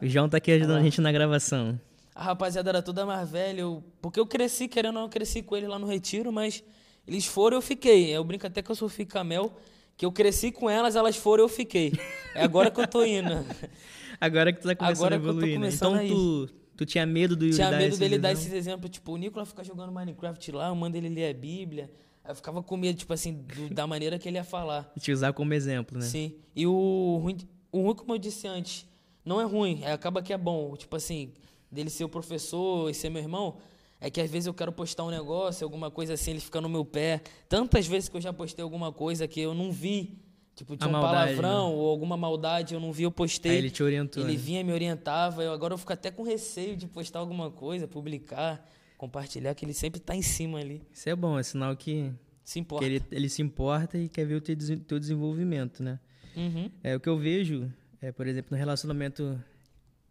[0.01, 1.81] O João tá aqui ajudando a gente na gravação.
[2.19, 5.43] A rapaziada era toda mais velha, eu- porque eu cresci, querendo ou não, eu cresci
[5.43, 6.65] com ele lá no retiro, mas
[7.07, 8.09] eles foram eu fiquei.
[8.17, 9.53] Eu brinco até que eu sou Ficamel,
[9.99, 11.93] que eu cresci com elas, elas foram eu fiquei.
[12.35, 13.29] É agora que eu tô indo.
[14.19, 15.55] Agora que tu tá começando Agora a evoluir, né?
[15.57, 16.09] começando Então a ir.
[16.09, 19.17] tu, tu tinha medo do Yuri Tinha dar medo dele dar esses exemplos, tipo, o
[19.19, 21.91] Nicolas ficar jogando Minecraft lá, eu mando ele ler a Bíblia.
[22.27, 24.91] Eu ficava com medo, tipo assim, do- da maneira que ele ia falar.
[24.97, 26.07] E te usar como exemplo, né?
[26.07, 26.35] Sim.
[26.55, 27.37] E o ruim,
[27.71, 28.87] o ruim, como eu disse antes,
[29.23, 30.75] não é ruim, é, acaba que é bom.
[30.77, 31.33] Tipo assim,
[31.77, 33.59] dele ser o professor e ser meu irmão,
[34.01, 36.69] é que às vezes eu quero postar um negócio, alguma coisa assim, ele fica no
[36.69, 37.23] meu pé.
[37.49, 40.19] Tantas vezes que eu já postei alguma coisa que eu não vi.
[40.55, 41.77] Tipo, tinha um maldade, palavrão né?
[41.77, 43.53] ou alguma maldade, eu não vi, eu postei.
[43.53, 44.23] Aí ele te orientou.
[44.23, 44.39] Ele né?
[44.39, 45.43] vinha, me orientava.
[45.43, 49.75] Eu, agora eu fico até com receio de postar alguma coisa, publicar, compartilhar, que ele
[49.75, 50.83] sempre tá em cima ali.
[50.91, 52.11] Isso é bom, é sinal que,
[52.43, 52.87] Se que importa.
[52.87, 56.01] ele, ele se importa e quer ver o teu, teu desenvolvimento, né?
[56.35, 56.71] Uhum.
[56.83, 59.39] É, o que eu vejo, é, por exemplo, no relacionamento,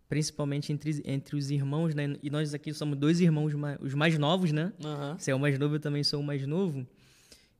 [0.07, 2.15] principalmente entre, entre os irmãos, né?
[2.21, 4.71] E nós aqui somos dois irmãos, os mais novos, né?
[4.83, 5.17] Aham.
[5.17, 6.85] Você é o mais novo, eu também sou o mais novo.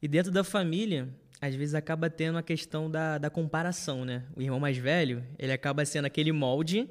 [0.02, 1.10] E dentro da família,
[1.42, 4.24] às vezes acaba tendo a questão da, da comparação, né?
[4.36, 6.88] O irmão mais velho, ele acaba sendo aquele molde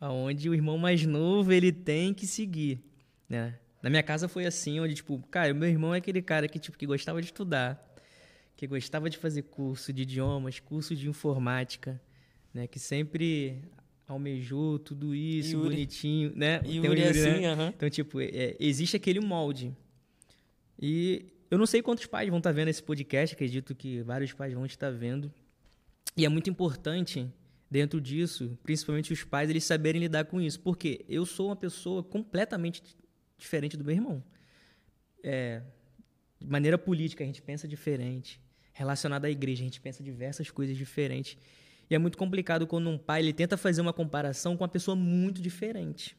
[0.00, 2.82] onde o irmão mais novo, ele tem que seguir,
[3.28, 3.54] né?
[3.80, 6.58] Na minha casa foi assim, onde, tipo, cara, o meu irmão é aquele cara que,
[6.58, 7.80] tipo, que gostava de estudar,
[8.56, 12.00] que gostava de fazer curso de idiomas, curso de informática,
[12.54, 12.66] né?
[12.66, 13.62] Que sempre
[14.06, 15.68] almejou tudo isso, Yuri.
[15.70, 16.60] bonitinho, né?
[16.64, 17.30] E Tem o Yuri é Yuri, né?
[17.30, 17.72] assim, aham.
[17.76, 19.74] Então, tipo, é, existe aquele molde.
[20.78, 24.52] E eu não sei quantos pais vão estar vendo esse podcast, acredito que vários pais
[24.52, 25.32] vão estar vendo.
[26.16, 27.28] E é muito importante,
[27.70, 30.60] dentro disso, principalmente os pais, eles saberem lidar com isso.
[30.60, 32.82] Porque eu sou uma pessoa completamente
[33.38, 34.22] diferente do meu irmão.
[35.22, 35.62] É,
[36.40, 38.40] de maneira política, a gente pensa diferente.
[38.72, 41.36] Relacionado à igreja, a gente pensa diversas coisas diferentes.
[41.92, 44.96] E é muito complicado quando um pai ele tenta fazer uma comparação com uma pessoa
[44.96, 46.16] muito diferente,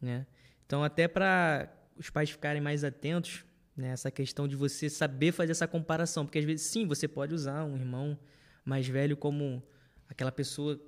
[0.00, 0.26] né?
[0.64, 3.44] Então, até para os pais ficarem mais atentos
[3.76, 7.64] nessa questão de você saber fazer essa comparação, porque às vezes sim, você pode usar
[7.64, 8.18] um irmão
[8.64, 9.62] mais velho como
[10.08, 10.80] aquela pessoa,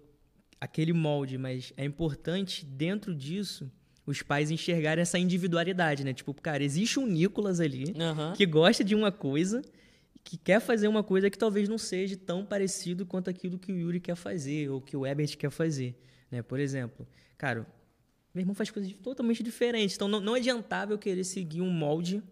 [0.59, 3.71] aquele molde, mas é importante dentro disso
[4.07, 6.15] os pais enxergarem essa individualidade, né?
[6.15, 8.33] Tipo, cara, existe um Nicolas ali Aham.
[8.33, 9.61] que gosta de uma coisa,
[10.25, 13.77] que quer fazer uma coisa que talvez não seja tão parecido quanto aquilo que o
[13.77, 15.97] Yuri quer fazer ou que o Ebert quer fazer,
[16.31, 16.43] né?
[16.43, 17.07] Por exemplo,
[17.37, 17.67] cara,
[18.35, 22.23] meu irmão faz coisas totalmente diferentes, então não, não adiantava eu querer seguir um molde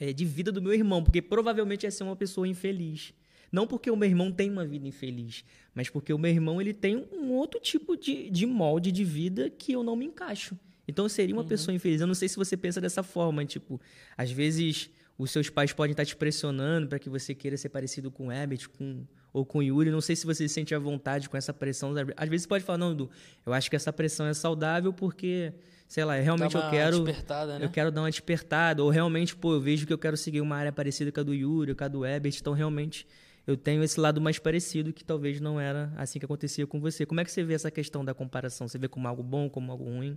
[0.00, 3.14] é, de vida do meu irmão, porque provavelmente ia ser uma pessoa infeliz.
[3.52, 6.74] Não porque o meu irmão tem uma vida infeliz, mas porque o meu irmão ele
[6.74, 10.58] tem um outro tipo de, de molde de vida que eu não me encaixo.
[10.88, 12.00] Então eu seria uma pessoa infeliz.
[12.00, 13.80] Eu não sei se você pensa dessa forma, tipo,
[14.16, 18.10] às vezes os seus pais podem estar te pressionando para que você queira ser parecido
[18.10, 19.90] com o Herbert, com ou com o Yuri.
[19.90, 21.92] Não sei se você se sente à vontade com essa pressão.
[22.16, 23.10] Às vezes você pode falar, não, Edu,
[23.44, 25.52] eu acho que essa pressão é saudável porque,
[25.88, 27.58] sei lá, realmente eu quero né?
[27.60, 30.56] eu quero dar uma despertada, ou realmente, pô, eu vejo que eu quero seguir uma
[30.56, 33.06] área parecida com a do Yuri, ou com a do Ebert, então realmente
[33.46, 37.04] eu tenho esse lado mais parecido que talvez não era assim que acontecia com você.
[37.04, 38.68] Como é que você vê essa questão da comparação?
[38.68, 40.16] Você vê como algo bom, como algo ruim?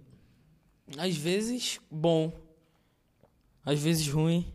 [0.98, 2.32] Às vezes, bom.
[3.66, 4.46] Às vezes, ruim.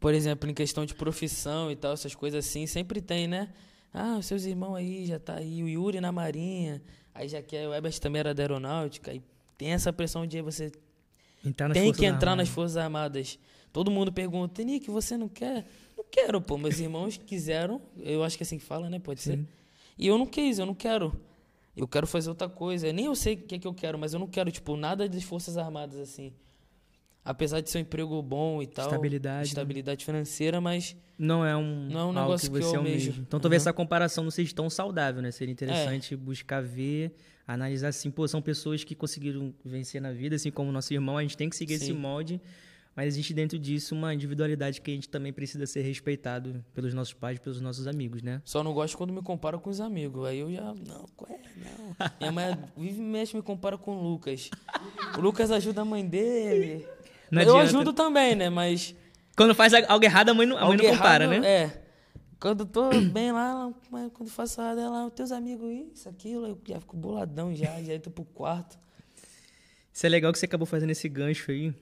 [0.00, 3.52] Por exemplo, em questão de profissão e tal, essas coisas assim, sempre tem, né?
[3.92, 6.82] Ah, os seus irmãos aí, já tá aí, o Yuri na Marinha,
[7.14, 9.22] aí já quer, o Ebert também era da aeronáutica, aí
[9.58, 10.72] tem essa pressão de você
[11.72, 13.38] tem que entrar nas Forças Armadas.
[13.72, 15.66] Todo mundo pergunta, Nick, você não quer?
[15.96, 16.58] Não quero, pô.
[16.58, 18.98] Meus irmãos quiseram, eu acho que é assim que fala, né?
[18.98, 19.38] Pode ser.
[19.98, 21.18] E eu não quis, eu não quero.
[21.76, 22.92] Eu quero fazer outra coisa.
[22.92, 25.08] Nem eu sei o que é que eu quero, mas eu não quero, tipo, nada
[25.08, 26.32] das Forças Armadas, assim.
[27.24, 28.86] Apesar de ser um emprego bom e tal.
[28.86, 29.42] Estabilidade, né?
[29.44, 32.76] Estabilidade financeira, mas Não é um, Não é um algo negócio que que eu você
[32.76, 33.14] almeja.
[33.18, 33.64] Então talvez Uhum.
[33.68, 35.30] essa comparação não seja tão saudável, né?
[35.30, 35.54] Seria É.
[35.54, 37.14] interessante buscar ver,
[37.46, 41.18] analisar assim, pô, são pessoas que conseguiram vencer na vida, assim como o nosso irmão,
[41.18, 41.92] a gente tem que seguir esse Sim.
[41.92, 42.40] molde,
[42.96, 47.12] mas existe dentro disso uma individualidade que a gente também precisa ser respeitado pelos nossos
[47.12, 48.40] pais, pelos nossos amigos, né?
[48.46, 50.24] só não gosto quando me compara com os amigos.
[50.26, 50.72] Aí eu já.
[50.74, 51.38] Não, qual é?
[51.58, 52.10] Não.
[52.18, 54.48] Minha mãe vive e mexe me compara com o Lucas.
[55.18, 56.86] O Lucas ajuda a mãe dele.
[57.30, 57.68] Não eu adianta.
[57.68, 58.50] ajudo também, né?
[58.50, 58.94] Mas.
[59.36, 61.48] Quando faz algo errado, a mãe não, a mãe não compara, errado, né?
[61.48, 61.82] É.
[62.38, 63.72] Quando eu tô bem lá,
[64.14, 67.94] quando faço errado, ela, os teus amigos, isso, aquilo, eu já fico boladão já, já
[67.94, 68.78] entro pro quarto.
[69.92, 71.74] Isso é legal que você acabou fazendo esse gancho aí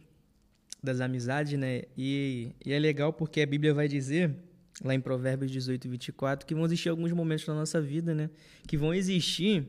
[0.82, 1.82] das amizades, né?
[1.96, 4.34] E, e é legal porque a Bíblia vai dizer,
[4.82, 8.28] lá em Provérbios 18, 24, que vão existir alguns momentos na nossa vida, né?
[8.66, 9.68] Que vão existir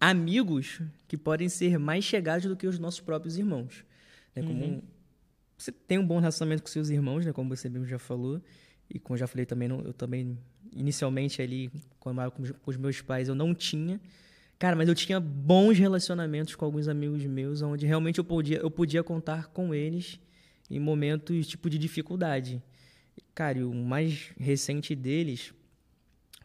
[0.00, 3.84] amigos que podem ser mais chegados do que os nossos próprios irmãos.
[4.34, 4.42] Né?
[4.42, 4.82] Como
[5.58, 7.32] você tem um bom relacionamento com seus irmãos, né?
[7.32, 8.40] Como você mesmo já falou.
[8.88, 10.38] E como eu já falei também, eu também,
[10.72, 14.00] inicialmente ali, quando eu com os- meus pais, eu não tinha.
[14.58, 18.70] Cara, mas eu tinha bons relacionamentos com alguns amigos meus, onde realmente eu podia, eu
[18.70, 20.18] podia contar com eles
[20.70, 22.62] em momentos tipo de dificuldade.
[23.34, 25.52] Cara, e o mais recente deles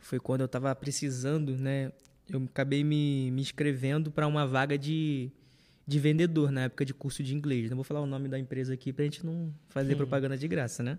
[0.01, 1.91] foi quando eu tava precisando, né?
[2.29, 5.31] Eu acabei me, me inscrevendo para uma vaga de,
[5.85, 7.69] de vendedor na época de curso de inglês.
[7.69, 10.81] Não vou falar o nome da empresa aqui pra gente não fazer propaganda de graça,
[10.81, 10.97] né?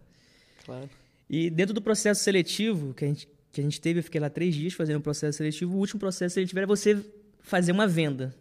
[0.65, 0.89] Claro.
[1.29, 4.29] E dentro do processo seletivo, que a gente que a gente teve, eu fiquei lá
[4.29, 5.77] três dias fazendo um processo seletivo.
[5.77, 7.01] O último processo seletivo era você
[7.41, 8.35] fazer uma venda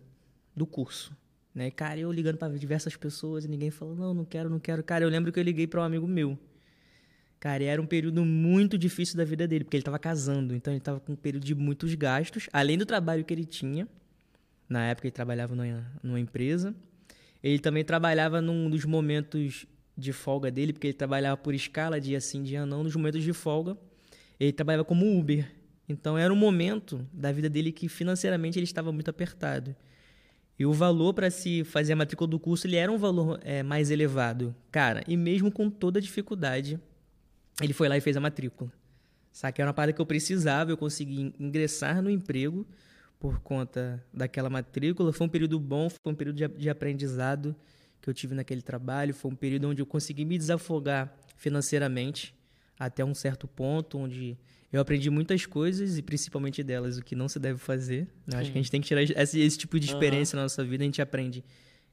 [0.56, 1.15] do curso.
[1.53, 1.69] Né?
[1.69, 4.82] Cara, eu ligando para diversas pessoas e ninguém falou, não, não quero, não quero.
[4.82, 6.38] Cara, eu lembro que eu liguei para um amigo meu.
[7.39, 10.56] Cara, era um período muito difícil da vida dele, porque ele estava casando.
[10.56, 13.88] Então ele estava com um período de muitos gastos, além do trabalho que ele tinha.
[14.73, 16.73] Na época ele trabalhava numa, numa empresa.
[17.43, 22.19] Ele também trabalhava num dos momentos de folga dele, porque ele trabalhava por escala, dia
[22.19, 22.83] sim, dia não.
[22.83, 23.77] Nos momentos de folga,
[24.39, 25.47] ele trabalhava como Uber.
[25.88, 29.75] Então era um momento da vida dele que financeiramente ele estava muito apertado.
[30.57, 33.62] E o valor para se fazer a matrícula do curso ele era um valor é,
[33.62, 34.55] mais elevado.
[34.71, 36.79] Cara, e mesmo com toda a dificuldade,
[37.62, 38.71] ele foi lá e fez a matrícula.
[39.53, 42.65] Que era uma parada que eu precisava, eu consegui ingressar no emprego
[43.23, 45.13] por conta daquela matrícula.
[45.13, 47.55] Foi um período bom, foi um período de, de aprendizado
[48.01, 49.13] que eu tive naquele trabalho.
[49.13, 52.36] Foi um período onde eu consegui me desafogar financeiramente
[52.77, 54.38] até um certo ponto, onde
[54.73, 58.09] eu aprendi muitas coisas e principalmente delas o que não se deve fazer.
[58.27, 58.39] Né?
[58.39, 60.41] Acho que a gente tem que tirar esse, esse tipo de experiência uhum.
[60.41, 60.83] na nossa vida.
[60.83, 61.45] A gente aprende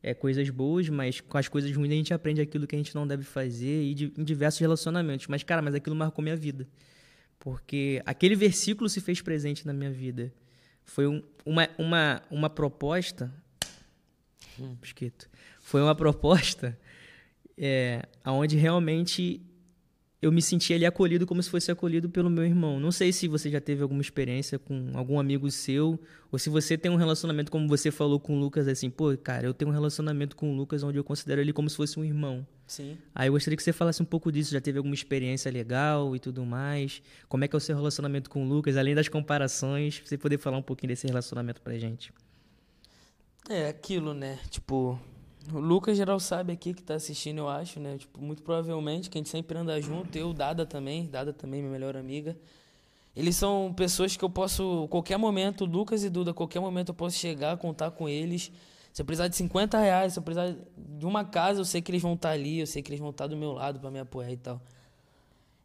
[0.02, 2.92] é, coisas boas, mas com as coisas ruins a gente aprende aquilo que a gente
[2.92, 5.28] não deve fazer e de, em diversos relacionamentos.
[5.28, 6.66] Mas, cara, mas aquilo marcou minha vida.
[7.38, 10.32] Porque aquele versículo se fez presente na minha vida.
[10.84, 13.32] Foi um, uma, uma, uma proposta.
[14.58, 14.76] Hum.
[15.60, 16.78] Foi uma proposta
[17.56, 19.40] é, onde realmente
[20.22, 22.78] eu me senti ali acolhido como se fosse acolhido pelo meu irmão.
[22.78, 25.98] Não sei se você já teve alguma experiência com algum amigo seu,
[26.30, 29.46] ou se você tem um relacionamento, como você falou com o Lucas, assim, pô, cara,
[29.46, 32.04] eu tenho um relacionamento com o Lucas onde eu considero ele como se fosse um
[32.04, 32.46] irmão.
[32.66, 32.98] Sim.
[33.14, 34.52] Aí eu gostaria que você falasse um pouco disso.
[34.52, 37.02] Já teve alguma experiência legal e tudo mais?
[37.28, 40.00] Como é que é o seu relacionamento com o Lucas, além das comparações?
[40.04, 42.12] Você poder falar um pouquinho desse relacionamento pra gente.
[43.48, 44.38] É, aquilo, né?
[44.50, 45.00] Tipo,
[45.52, 47.98] o Lucas geral sabe aqui que tá assistindo, eu acho, né?
[47.98, 51.72] Tipo, muito provavelmente, que a gente sempre anda junto, eu, Dada também, Dada também, minha
[51.72, 52.36] melhor amiga.
[53.14, 57.16] Eles são pessoas que eu posso, qualquer momento, Lucas e Duda, qualquer momento eu posso
[57.16, 58.52] chegar, contar com eles.
[58.92, 61.90] Se eu precisar de 50 reais, se eu precisar de uma casa, eu sei que
[61.90, 63.80] eles vão estar tá ali, eu sei que eles vão estar tá do meu lado
[63.80, 64.60] para me apoiar e tal.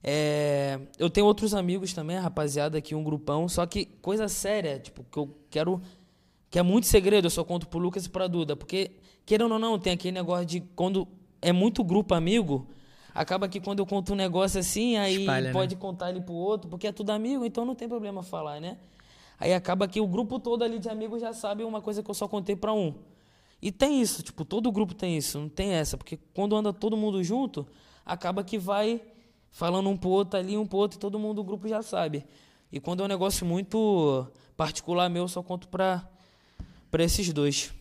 [0.04, 5.04] É, eu tenho outros amigos também, rapaziada, aqui, um grupão, só que coisa séria, tipo,
[5.04, 5.82] que eu quero.
[6.50, 8.92] Que é muito segredo, eu só conto pro Lucas e pra Duda, porque
[9.26, 11.08] querendo ou não, tem aquele negócio de quando
[11.42, 12.68] é muito grupo amigo,
[13.14, 15.54] acaba que quando eu conto um negócio assim, aí Espalha, né?
[15.54, 15.82] pode né?
[15.82, 18.78] contar ele pro outro, porque é tudo amigo, então não tem problema falar, né?
[19.40, 22.16] Aí acaba que o grupo todo ali de amigos já sabe uma coisa que eu
[22.16, 22.94] só contei para um.
[23.62, 26.96] E tem isso, tipo, todo grupo tem isso, não tem essa, porque quando anda todo
[26.96, 27.66] mundo junto,
[28.06, 29.02] acaba que vai
[29.52, 32.26] falando um pro outro ali, um pro outro, e todo mundo do grupo já sabe.
[32.72, 36.08] E quando é um negócio muito particular meu, eu só conto pra,
[36.92, 37.74] pra esses dois.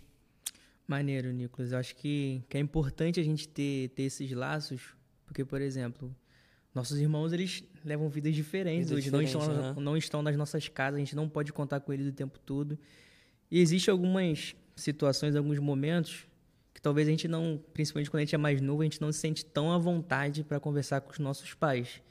[0.86, 1.72] Maneiro, Nicolas.
[1.72, 4.94] Eu acho que, que é importante a gente ter, ter esses laços,
[5.24, 6.14] porque, por exemplo,
[6.74, 9.74] nossos irmãos eles levam vidas diferentes Vida hoje, não, estão, né?
[9.78, 12.78] não estão nas nossas casas, a gente não pode contar com eles o tempo todo.
[13.50, 16.26] E existem algumas situações, alguns momentos
[16.74, 19.12] que talvez a gente não, principalmente quando a gente é mais novo, a gente não
[19.12, 22.02] se sente tão à vontade para conversar com os nossos pais.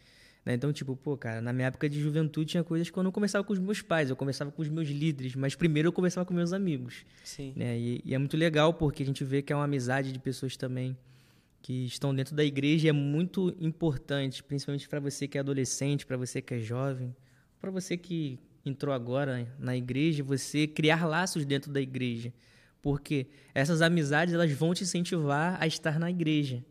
[0.46, 0.54] Né?
[0.56, 3.44] Então, tipo, pô, cara, na minha época de juventude tinha coisas que eu não conversava
[3.44, 6.34] com os meus pais, eu conversava com os meus líderes, mas primeiro eu conversava com
[6.34, 7.06] meus amigos.
[7.24, 7.54] Sim.
[7.56, 7.78] Né?
[7.78, 10.58] E, e, é muito legal porque a gente vê que é uma amizade de pessoas
[10.58, 10.98] também
[11.62, 16.06] que estão dentro da igreja e é muito importante, principalmente para você que é adolescente,
[16.06, 17.16] para você que é jovem,
[17.62, 22.34] para você que entrou agora na igreja, você criar laços dentro da igreja.
[22.82, 26.62] Porque essas amizades elas vão te incentivar a estar na igreja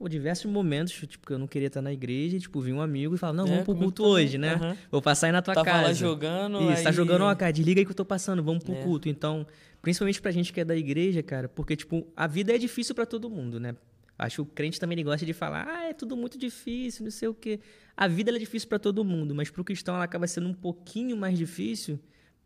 [0.00, 3.14] por diversos momentos, tipo, eu não queria estar na igreja, e, tipo, vi um amigo
[3.14, 4.54] e falar, não, é, vamos pro culto hoje, né?
[4.54, 4.76] Uhum.
[4.90, 5.88] Vou passar aí na tua Tava casa.
[5.88, 6.84] lá jogando, Isso, aí...
[6.84, 8.82] tá jogando, ó, cara, desliga aí que eu tô passando, vamos pro é.
[8.82, 9.10] culto.
[9.10, 9.46] Então,
[9.82, 13.04] principalmente pra gente que é da igreja, cara, porque, tipo, a vida é difícil para
[13.04, 13.76] todo mundo, né?
[14.18, 17.28] Acho que o crente também gosta de falar, ah, é tudo muito difícil, não sei
[17.28, 17.60] o quê.
[17.94, 21.14] A vida é difícil para todo mundo, mas pro cristão ela acaba sendo um pouquinho
[21.14, 22.00] mais difícil,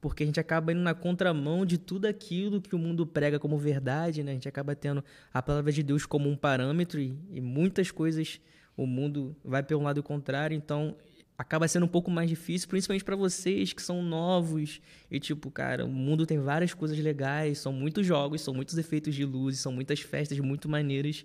[0.05, 3.57] porque a gente acaba indo na contramão de tudo aquilo que o mundo prega como
[3.57, 4.33] verdade, né?
[4.33, 8.39] A gente acaba tendo a palavra de Deus como um parâmetro e, e muitas coisas
[8.77, 10.95] o mundo vai pelo lado contrário, então
[11.39, 14.79] acaba sendo um pouco mais difícil, principalmente para vocês que são novos
[15.11, 19.15] e tipo, cara, o mundo tem várias coisas legais, são muitos jogos, são muitos efeitos
[19.15, 21.25] de luz, são muitas festas muito maneiras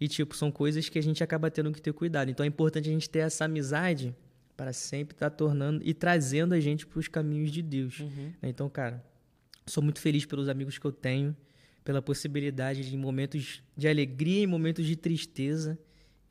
[0.00, 2.32] e tipo, são coisas que a gente acaba tendo que ter cuidado.
[2.32, 4.12] Então é importante a gente ter essa amizade
[4.58, 8.00] para sempre estar tá tornando e trazendo a gente para os caminhos de Deus.
[8.00, 8.32] Uhum.
[8.42, 9.04] Então, cara,
[9.64, 11.34] sou muito feliz pelos amigos que eu tenho,
[11.84, 15.78] pela possibilidade de em momentos de alegria, em momentos de tristeza,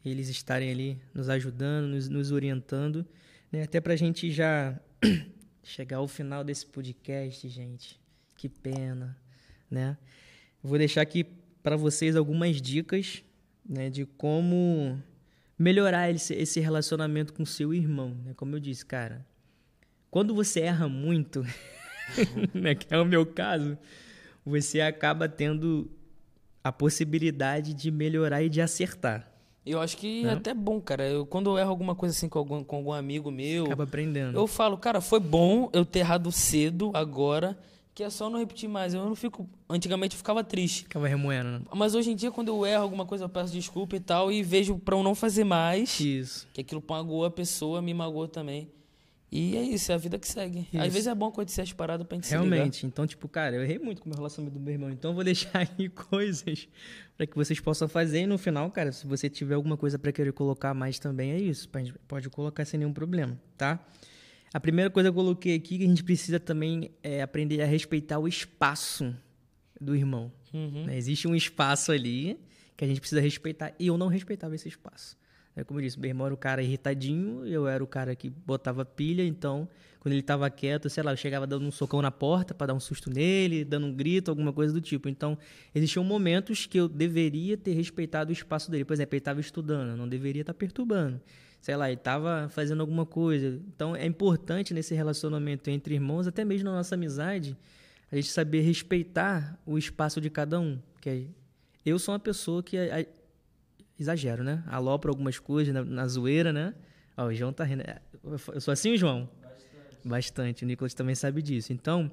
[0.04, 3.08] eles estarem ali nos ajudando, nos, nos orientando,
[3.50, 3.64] né?
[3.64, 4.78] até para a gente já
[5.64, 7.98] chegar ao final desse podcast, gente.
[8.36, 9.18] Que pena,
[9.72, 9.98] né?
[10.62, 11.26] Vou deixar aqui
[11.64, 13.24] para vocês algumas dicas,
[13.66, 15.02] né, de como
[15.58, 18.34] melhorar esse, esse relacionamento com seu irmão, né?
[18.36, 19.26] Como eu disse, cara,
[20.12, 21.46] quando você erra muito,
[22.54, 23.78] né, que é o meu caso,
[24.46, 25.90] você acaba tendo
[26.64, 29.32] a possibilidade de melhorar e de acertar.
[29.66, 30.30] Eu acho que Né?
[30.30, 31.08] é até bom, cara.
[31.10, 34.38] Eu, quando eu erro alguma coisa assim com algum, com algum amigo meu, Acaba aprendendo.
[34.38, 37.58] eu falo, cara, foi bom eu ter errado cedo, agora,
[37.98, 38.94] que é só não repetir mais.
[38.94, 39.50] Eu não fico.
[39.68, 40.86] Antigamente eu ficava triste.
[40.86, 41.62] Acaba remoendo, né?
[41.76, 44.44] Mas hoje em dia, quando eu erro alguma coisa, eu peço desculpa e tal, e
[44.44, 46.48] vejo pra eu não fazer mais, Isso.
[46.54, 48.70] que aquilo magoou a pessoa, me magoou também.
[49.32, 50.60] E é isso, é a vida que segue.
[50.76, 50.92] Às Isso.
[50.92, 52.30] vezes é bom acontecer as paradas pra gente.
[52.30, 52.86] Realmente.
[52.86, 54.92] Então, tipo, cara, eu errei muito com o meu relacionamento do meu irmão.
[54.92, 56.68] Então, eu vou deixar aí coisas
[57.18, 58.20] para que vocês possam fazer.
[58.22, 61.40] E no final, cara, se você tiver alguma coisa para querer colocar mais também, é
[61.40, 61.68] isso.
[61.68, 63.80] Pode- Pode colocar sem nenhum problema, tá?
[64.54, 67.66] A primeira coisa que eu coloquei aqui que a gente precisa também é aprender a
[67.66, 69.14] respeitar o espaço
[69.80, 70.32] do irmão.
[70.54, 70.86] Uhum.
[70.86, 70.98] né?
[70.98, 72.40] Existe um espaço ali
[72.76, 73.74] que a gente precisa respeitar.
[73.80, 75.18] E eu não respeitava esse espaço.
[75.56, 78.30] É como eu disse, meu irmão era o cara irritadinho, eu era o cara que
[78.30, 79.68] botava pilha, então,
[80.00, 82.74] quando ele tava quieto, sei lá, eu chegava dando um socão na porta para dar
[82.76, 85.10] um susto nele, dando um grito, alguma coisa do tipo.
[85.10, 85.36] Então,
[85.74, 88.86] existiam momentos que eu deveria ter respeitado o espaço dele.
[88.86, 91.20] Por exemplo, ele estava estudando, eu não deveria estar perturbando.
[91.62, 93.60] Sei lá, estava fazendo alguma coisa.
[93.68, 97.58] Então, é importante nesse relacionamento entre irmãos, até mesmo na nossa amizade,
[98.12, 100.80] a gente saber respeitar o espaço de cada um.
[101.02, 101.24] Que é-
[101.86, 103.06] eu sou uma pessoa que a- a-
[104.00, 104.64] exagero, né?
[104.68, 106.74] Alopro algumas coisas na, na zoeira, né?
[107.18, 107.82] Ó, o João tá rindo.
[107.82, 108.00] É,
[108.54, 109.30] Eu sou assim, João?
[109.42, 110.08] Bastante.
[110.08, 110.64] Bastante.
[110.64, 111.74] O Nicolas também sabe disso.
[111.74, 112.10] Então,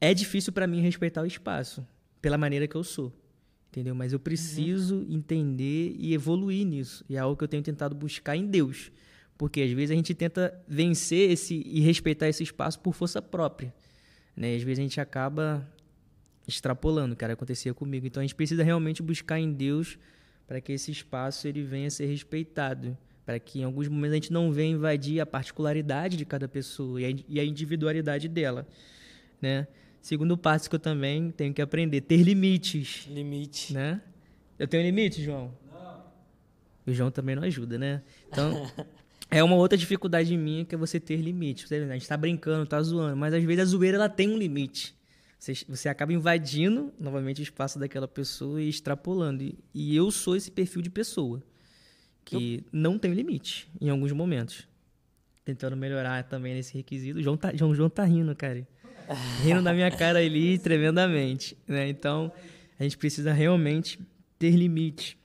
[0.00, 1.86] é difícil para mim respeitar o espaço,
[2.20, 3.12] pela maneira que eu sou.
[3.76, 3.94] Entendeu?
[3.94, 7.04] Mas eu preciso entender e evoluir nisso.
[7.10, 8.90] E é algo que eu tenho tentado buscar em Deus.
[9.36, 13.74] Porque às vezes a gente tenta vencer esse e respeitar esse espaço por força própria.
[14.34, 14.56] Né?
[14.56, 15.70] Às vezes a gente acaba
[16.48, 18.06] extrapolando, cara, acontecia comigo.
[18.06, 19.98] Então a gente precisa realmente buscar em Deus
[20.46, 24.16] para que esse espaço ele venha a ser respeitado, para que em alguns momentos a
[24.16, 28.66] gente não venha invadir a particularidade de cada pessoa e a, e a individualidade dela,
[29.38, 29.68] né?
[30.06, 33.74] Segundo passo que eu também tenho que aprender, ter limites, Limite.
[33.74, 34.00] né?
[34.56, 35.52] Eu tenho limite, João?
[35.68, 36.04] Não.
[36.86, 38.04] O João também não ajuda, né?
[38.28, 38.70] Então,
[39.28, 41.66] é uma outra dificuldade minha que é você ter limite.
[41.66, 44.38] Você- A gente tá brincando, tá zoando, mas às vezes a zoeira ela tem um
[44.38, 44.94] limite.
[45.40, 49.42] Você, você acaba invadindo novamente o espaço daquela pessoa e extrapolando.
[49.42, 51.42] E, e eu sou esse perfil de pessoa
[52.24, 54.68] que não tem limite em alguns momentos.
[55.44, 57.20] Tentando melhorar também nesse requisito.
[57.20, 58.64] João tá, João, João tá rindo, cara.
[59.42, 61.56] Rindo na minha cara ali tremendamente.
[61.66, 61.88] Né?
[61.88, 62.32] Então,
[62.78, 63.98] a gente precisa realmente
[64.38, 65.18] ter limite.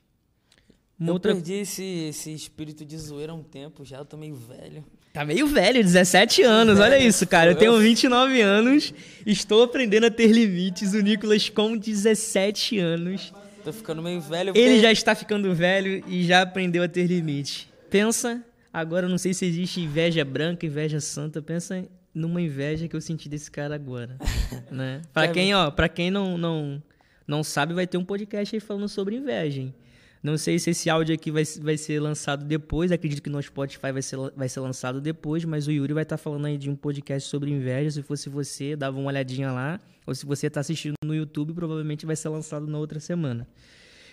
[1.00, 1.34] Uma eu outra...
[1.34, 4.86] perdi esse, esse espírito de zoeira há um tempo já, eu tô meio velho.
[5.12, 7.52] Tá meio velho, 17 anos, olha isso, cara.
[7.52, 8.94] Eu tenho 29 anos,
[9.26, 10.94] estou aprendendo a ter limites.
[10.94, 14.54] O Nicolas, com 17 anos, Tô ficando meio velho.
[14.56, 17.68] ele já está ficando velho e já aprendeu a ter limite.
[17.90, 21.42] Pensa, agora não sei se existe inveja branca, inveja santa.
[21.42, 24.18] Pensa numa inveja que eu senti desse cara agora,
[24.72, 25.02] né?
[25.14, 26.82] Para quem, ó, para quem não, não
[27.28, 29.62] não sabe, vai ter um podcast aí falando sobre inveja.
[29.62, 29.74] Hein?
[30.22, 32.92] Não sei se esse áudio aqui vai, vai ser lançado depois.
[32.92, 36.18] Acredito que no Spotify vai ser, vai ser lançado depois, mas o Yuri vai estar
[36.18, 37.90] falando aí de um podcast sobre inveja.
[37.90, 39.80] Se fosse você, dava uma olhadinha lá.
[40.06, 43.48] Ou se você está assistindo no YouTube, provavelmente vai ser lançado na outra semana.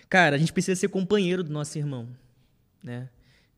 [0.09, 2.09] Cara, a gente precisa ser companheiro do nosso irmão,
[2.83, 3.09] né?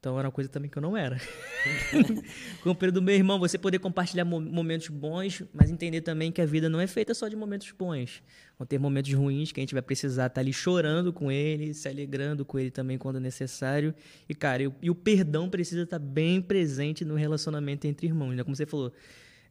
[0.01, 1.21] Então era uma coisa também que eu não era.
[2.65, 6.47] companheiro do meu irmão, você poder compartilhar mo- momentos bons, mas entender também que a
[6.47, 8.23] vida não é feita só de momentos bons.
[8.59, 11.87] Vão ter momentos ruins que a gente vai precisar estar ali chorando com ele, se
[11.89, 13.95] alegrando com ele também quando necessário.
[14.29, 18.43] E, cara, e o- perdão precisa estar bem presente no relacionamento entre irmãos, né?
[18.43, 18.93] Como você falou,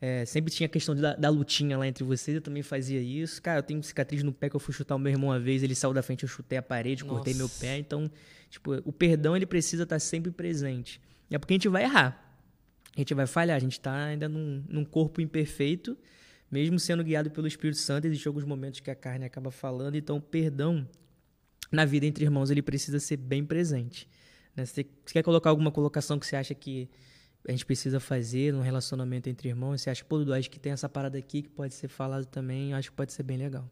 [0.02, 3.42] é, sempre tinha a questão da, da lutinha lá entre vocês, eu também fazia isso.
[3.42, 5.62] Cara, eu tenho cicatriz no pé que eu fui chutar o meu irmão uma vez,
[5.62, 7.60] ele saiu da frente, eu chutei a parede, cortei meu Nossa.
[7.60, 7.78] pé.
[7.78, 8.10] Então,
[8.50, 11.02] tipo, o perdão ele precisa estar sempre presente.
[11.30, 12.26] É porque a gente vai errar.
[12.96, 15.98] A gente vai falhar, a gente está ainda num, num corpo imperfeito,
[16.50, 20.18] mesmo sendo guiado pelo Espírito Santo, existem alguns momentos que a carne acaba falando, então
[20.18, 20.88] o perdão
[21.72, 24.10] na vida entre irmãos ele precisa ser bem presente.
[24.56, 24.66] né?
[24.66, 26.90] Você quer colocar alguma colocação que você acha que
[27.48, 29.82] a gente precisa fazer num relacionamento entre irmãos?
[29.82, 32.72] Você acha, pô, Dudu, acho que tem essa parada aqui que pode ser falado também,
[32.72, 33.70] eu acho que pode ser bem legal.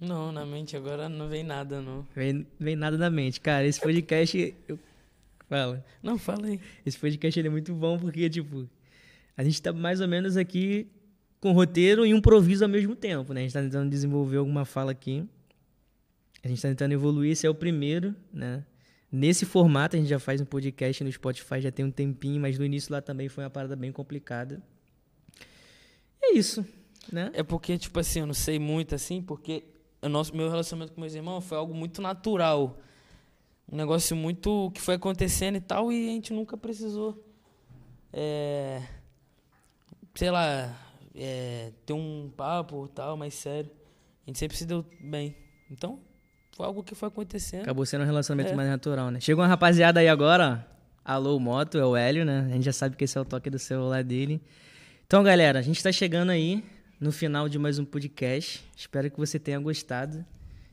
[0.00, 2.06] Não, na mente agora não vem nada, não.
[2.14, 3.40] Vem, vem nada na mente.
[3.40, 4.54] Cara, esse podcast.
[4.68, 4.78] Eu...
[5.48, 5.84] Fala.
[6.02, 6.60] Não, fala aí.
[6.84, 8.68] Esse podcast ele é muito bom porque, tipo,
[9.36, 10.88] a gente tá mais ou menos aqui
[11.40, 13.40] com roteiro e improviso ao mesmo tempo, né?
[13.40, 15.26] A gente tá tentando desenvolver alguma fala aqui.
[16.42, 18.64] A gente tá tentando evoluir, esse é o primeiro, né?
[19.10, 22.58] Nesse formato, a gente já faz um podcast no Spotify já tem um tempinho, mas
[22.58, 24.62] no início lá também foi uma parada bem complicada.
[26.22, 26.66] É isso,
[27.12, 27.30] né?
[27.34, 29.64] É porque, tipo assim, eu não sei muito assim, porque
[30.02, 32.78] o nosso, meu relacionamento com meus irmãos foi algo muito natural.
[33.70, 37.24] Um negócio muito que foi acontecendo e tal, e a gente nunca precisou
[38.16, 38.80] é,
[40.14, 40.72] sei lá,
[41.14, 43.70] é, ter um papo tal, mais sério.
[44.24, 45.36] A gente sempre se deu bem.
[45.68, 46.00] Então,
[46.56, 47.62] foi algo que foi acontecendo.
[47.62, 48.54] Acabou sendo um relacionamento É.
[48.54, 49.20] mais natural, né?
[49.20, 50.74] Chegou uma rapaziada aí agora, ó.
[51.04, 52.46] Alô, Moto, é o Hélio, né?
[52.50, 54.40] A gente já sabe que esse é o toque do celular dele.
[55.06, 56.64] Então, galera, a gente tá chegando aí
[56.98, 58.64] no final de mais um podcast.
[58.76, 60.24] Espero que você tenha gostado.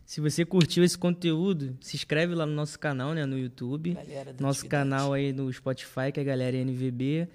[0.06, 3.26] Se você curtiu esse conteúdo, se inscreve lá no nosso canal, né?
[3.26, 3.94] No YouTube.
[4.40, 4.68] Nosso atividade.
[4.70, 7.28] canal aí no Spotify, que é a galera NVB.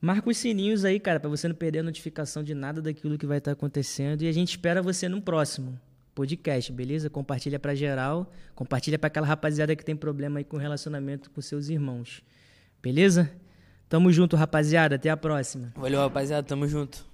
[0.00, 3.26] Marca os sininhos aí, cara, pra você não perder a notificação de nada daquilo que
[3.26, 4.22] vai estar acontecendo.
[4.22, 5.80] E a gente espera você no próximo
[6.16, 7.10] podcast, beleza?
[7.10, 11.68] Compartilha pra geral, compartilha pra aquela rapaziada que tem problema aí com relacionamento com seus
[11.68, 12.22] irmãos.
[12.82, 13.30] Beleza?
[13.86, 14.96] Tamo junto, rapaziada.
[14.96, 15.72] Até a próxima.
[15.76, 16.42] Valeu, rapaziada.
[16.42, 17.04] Tamo junto.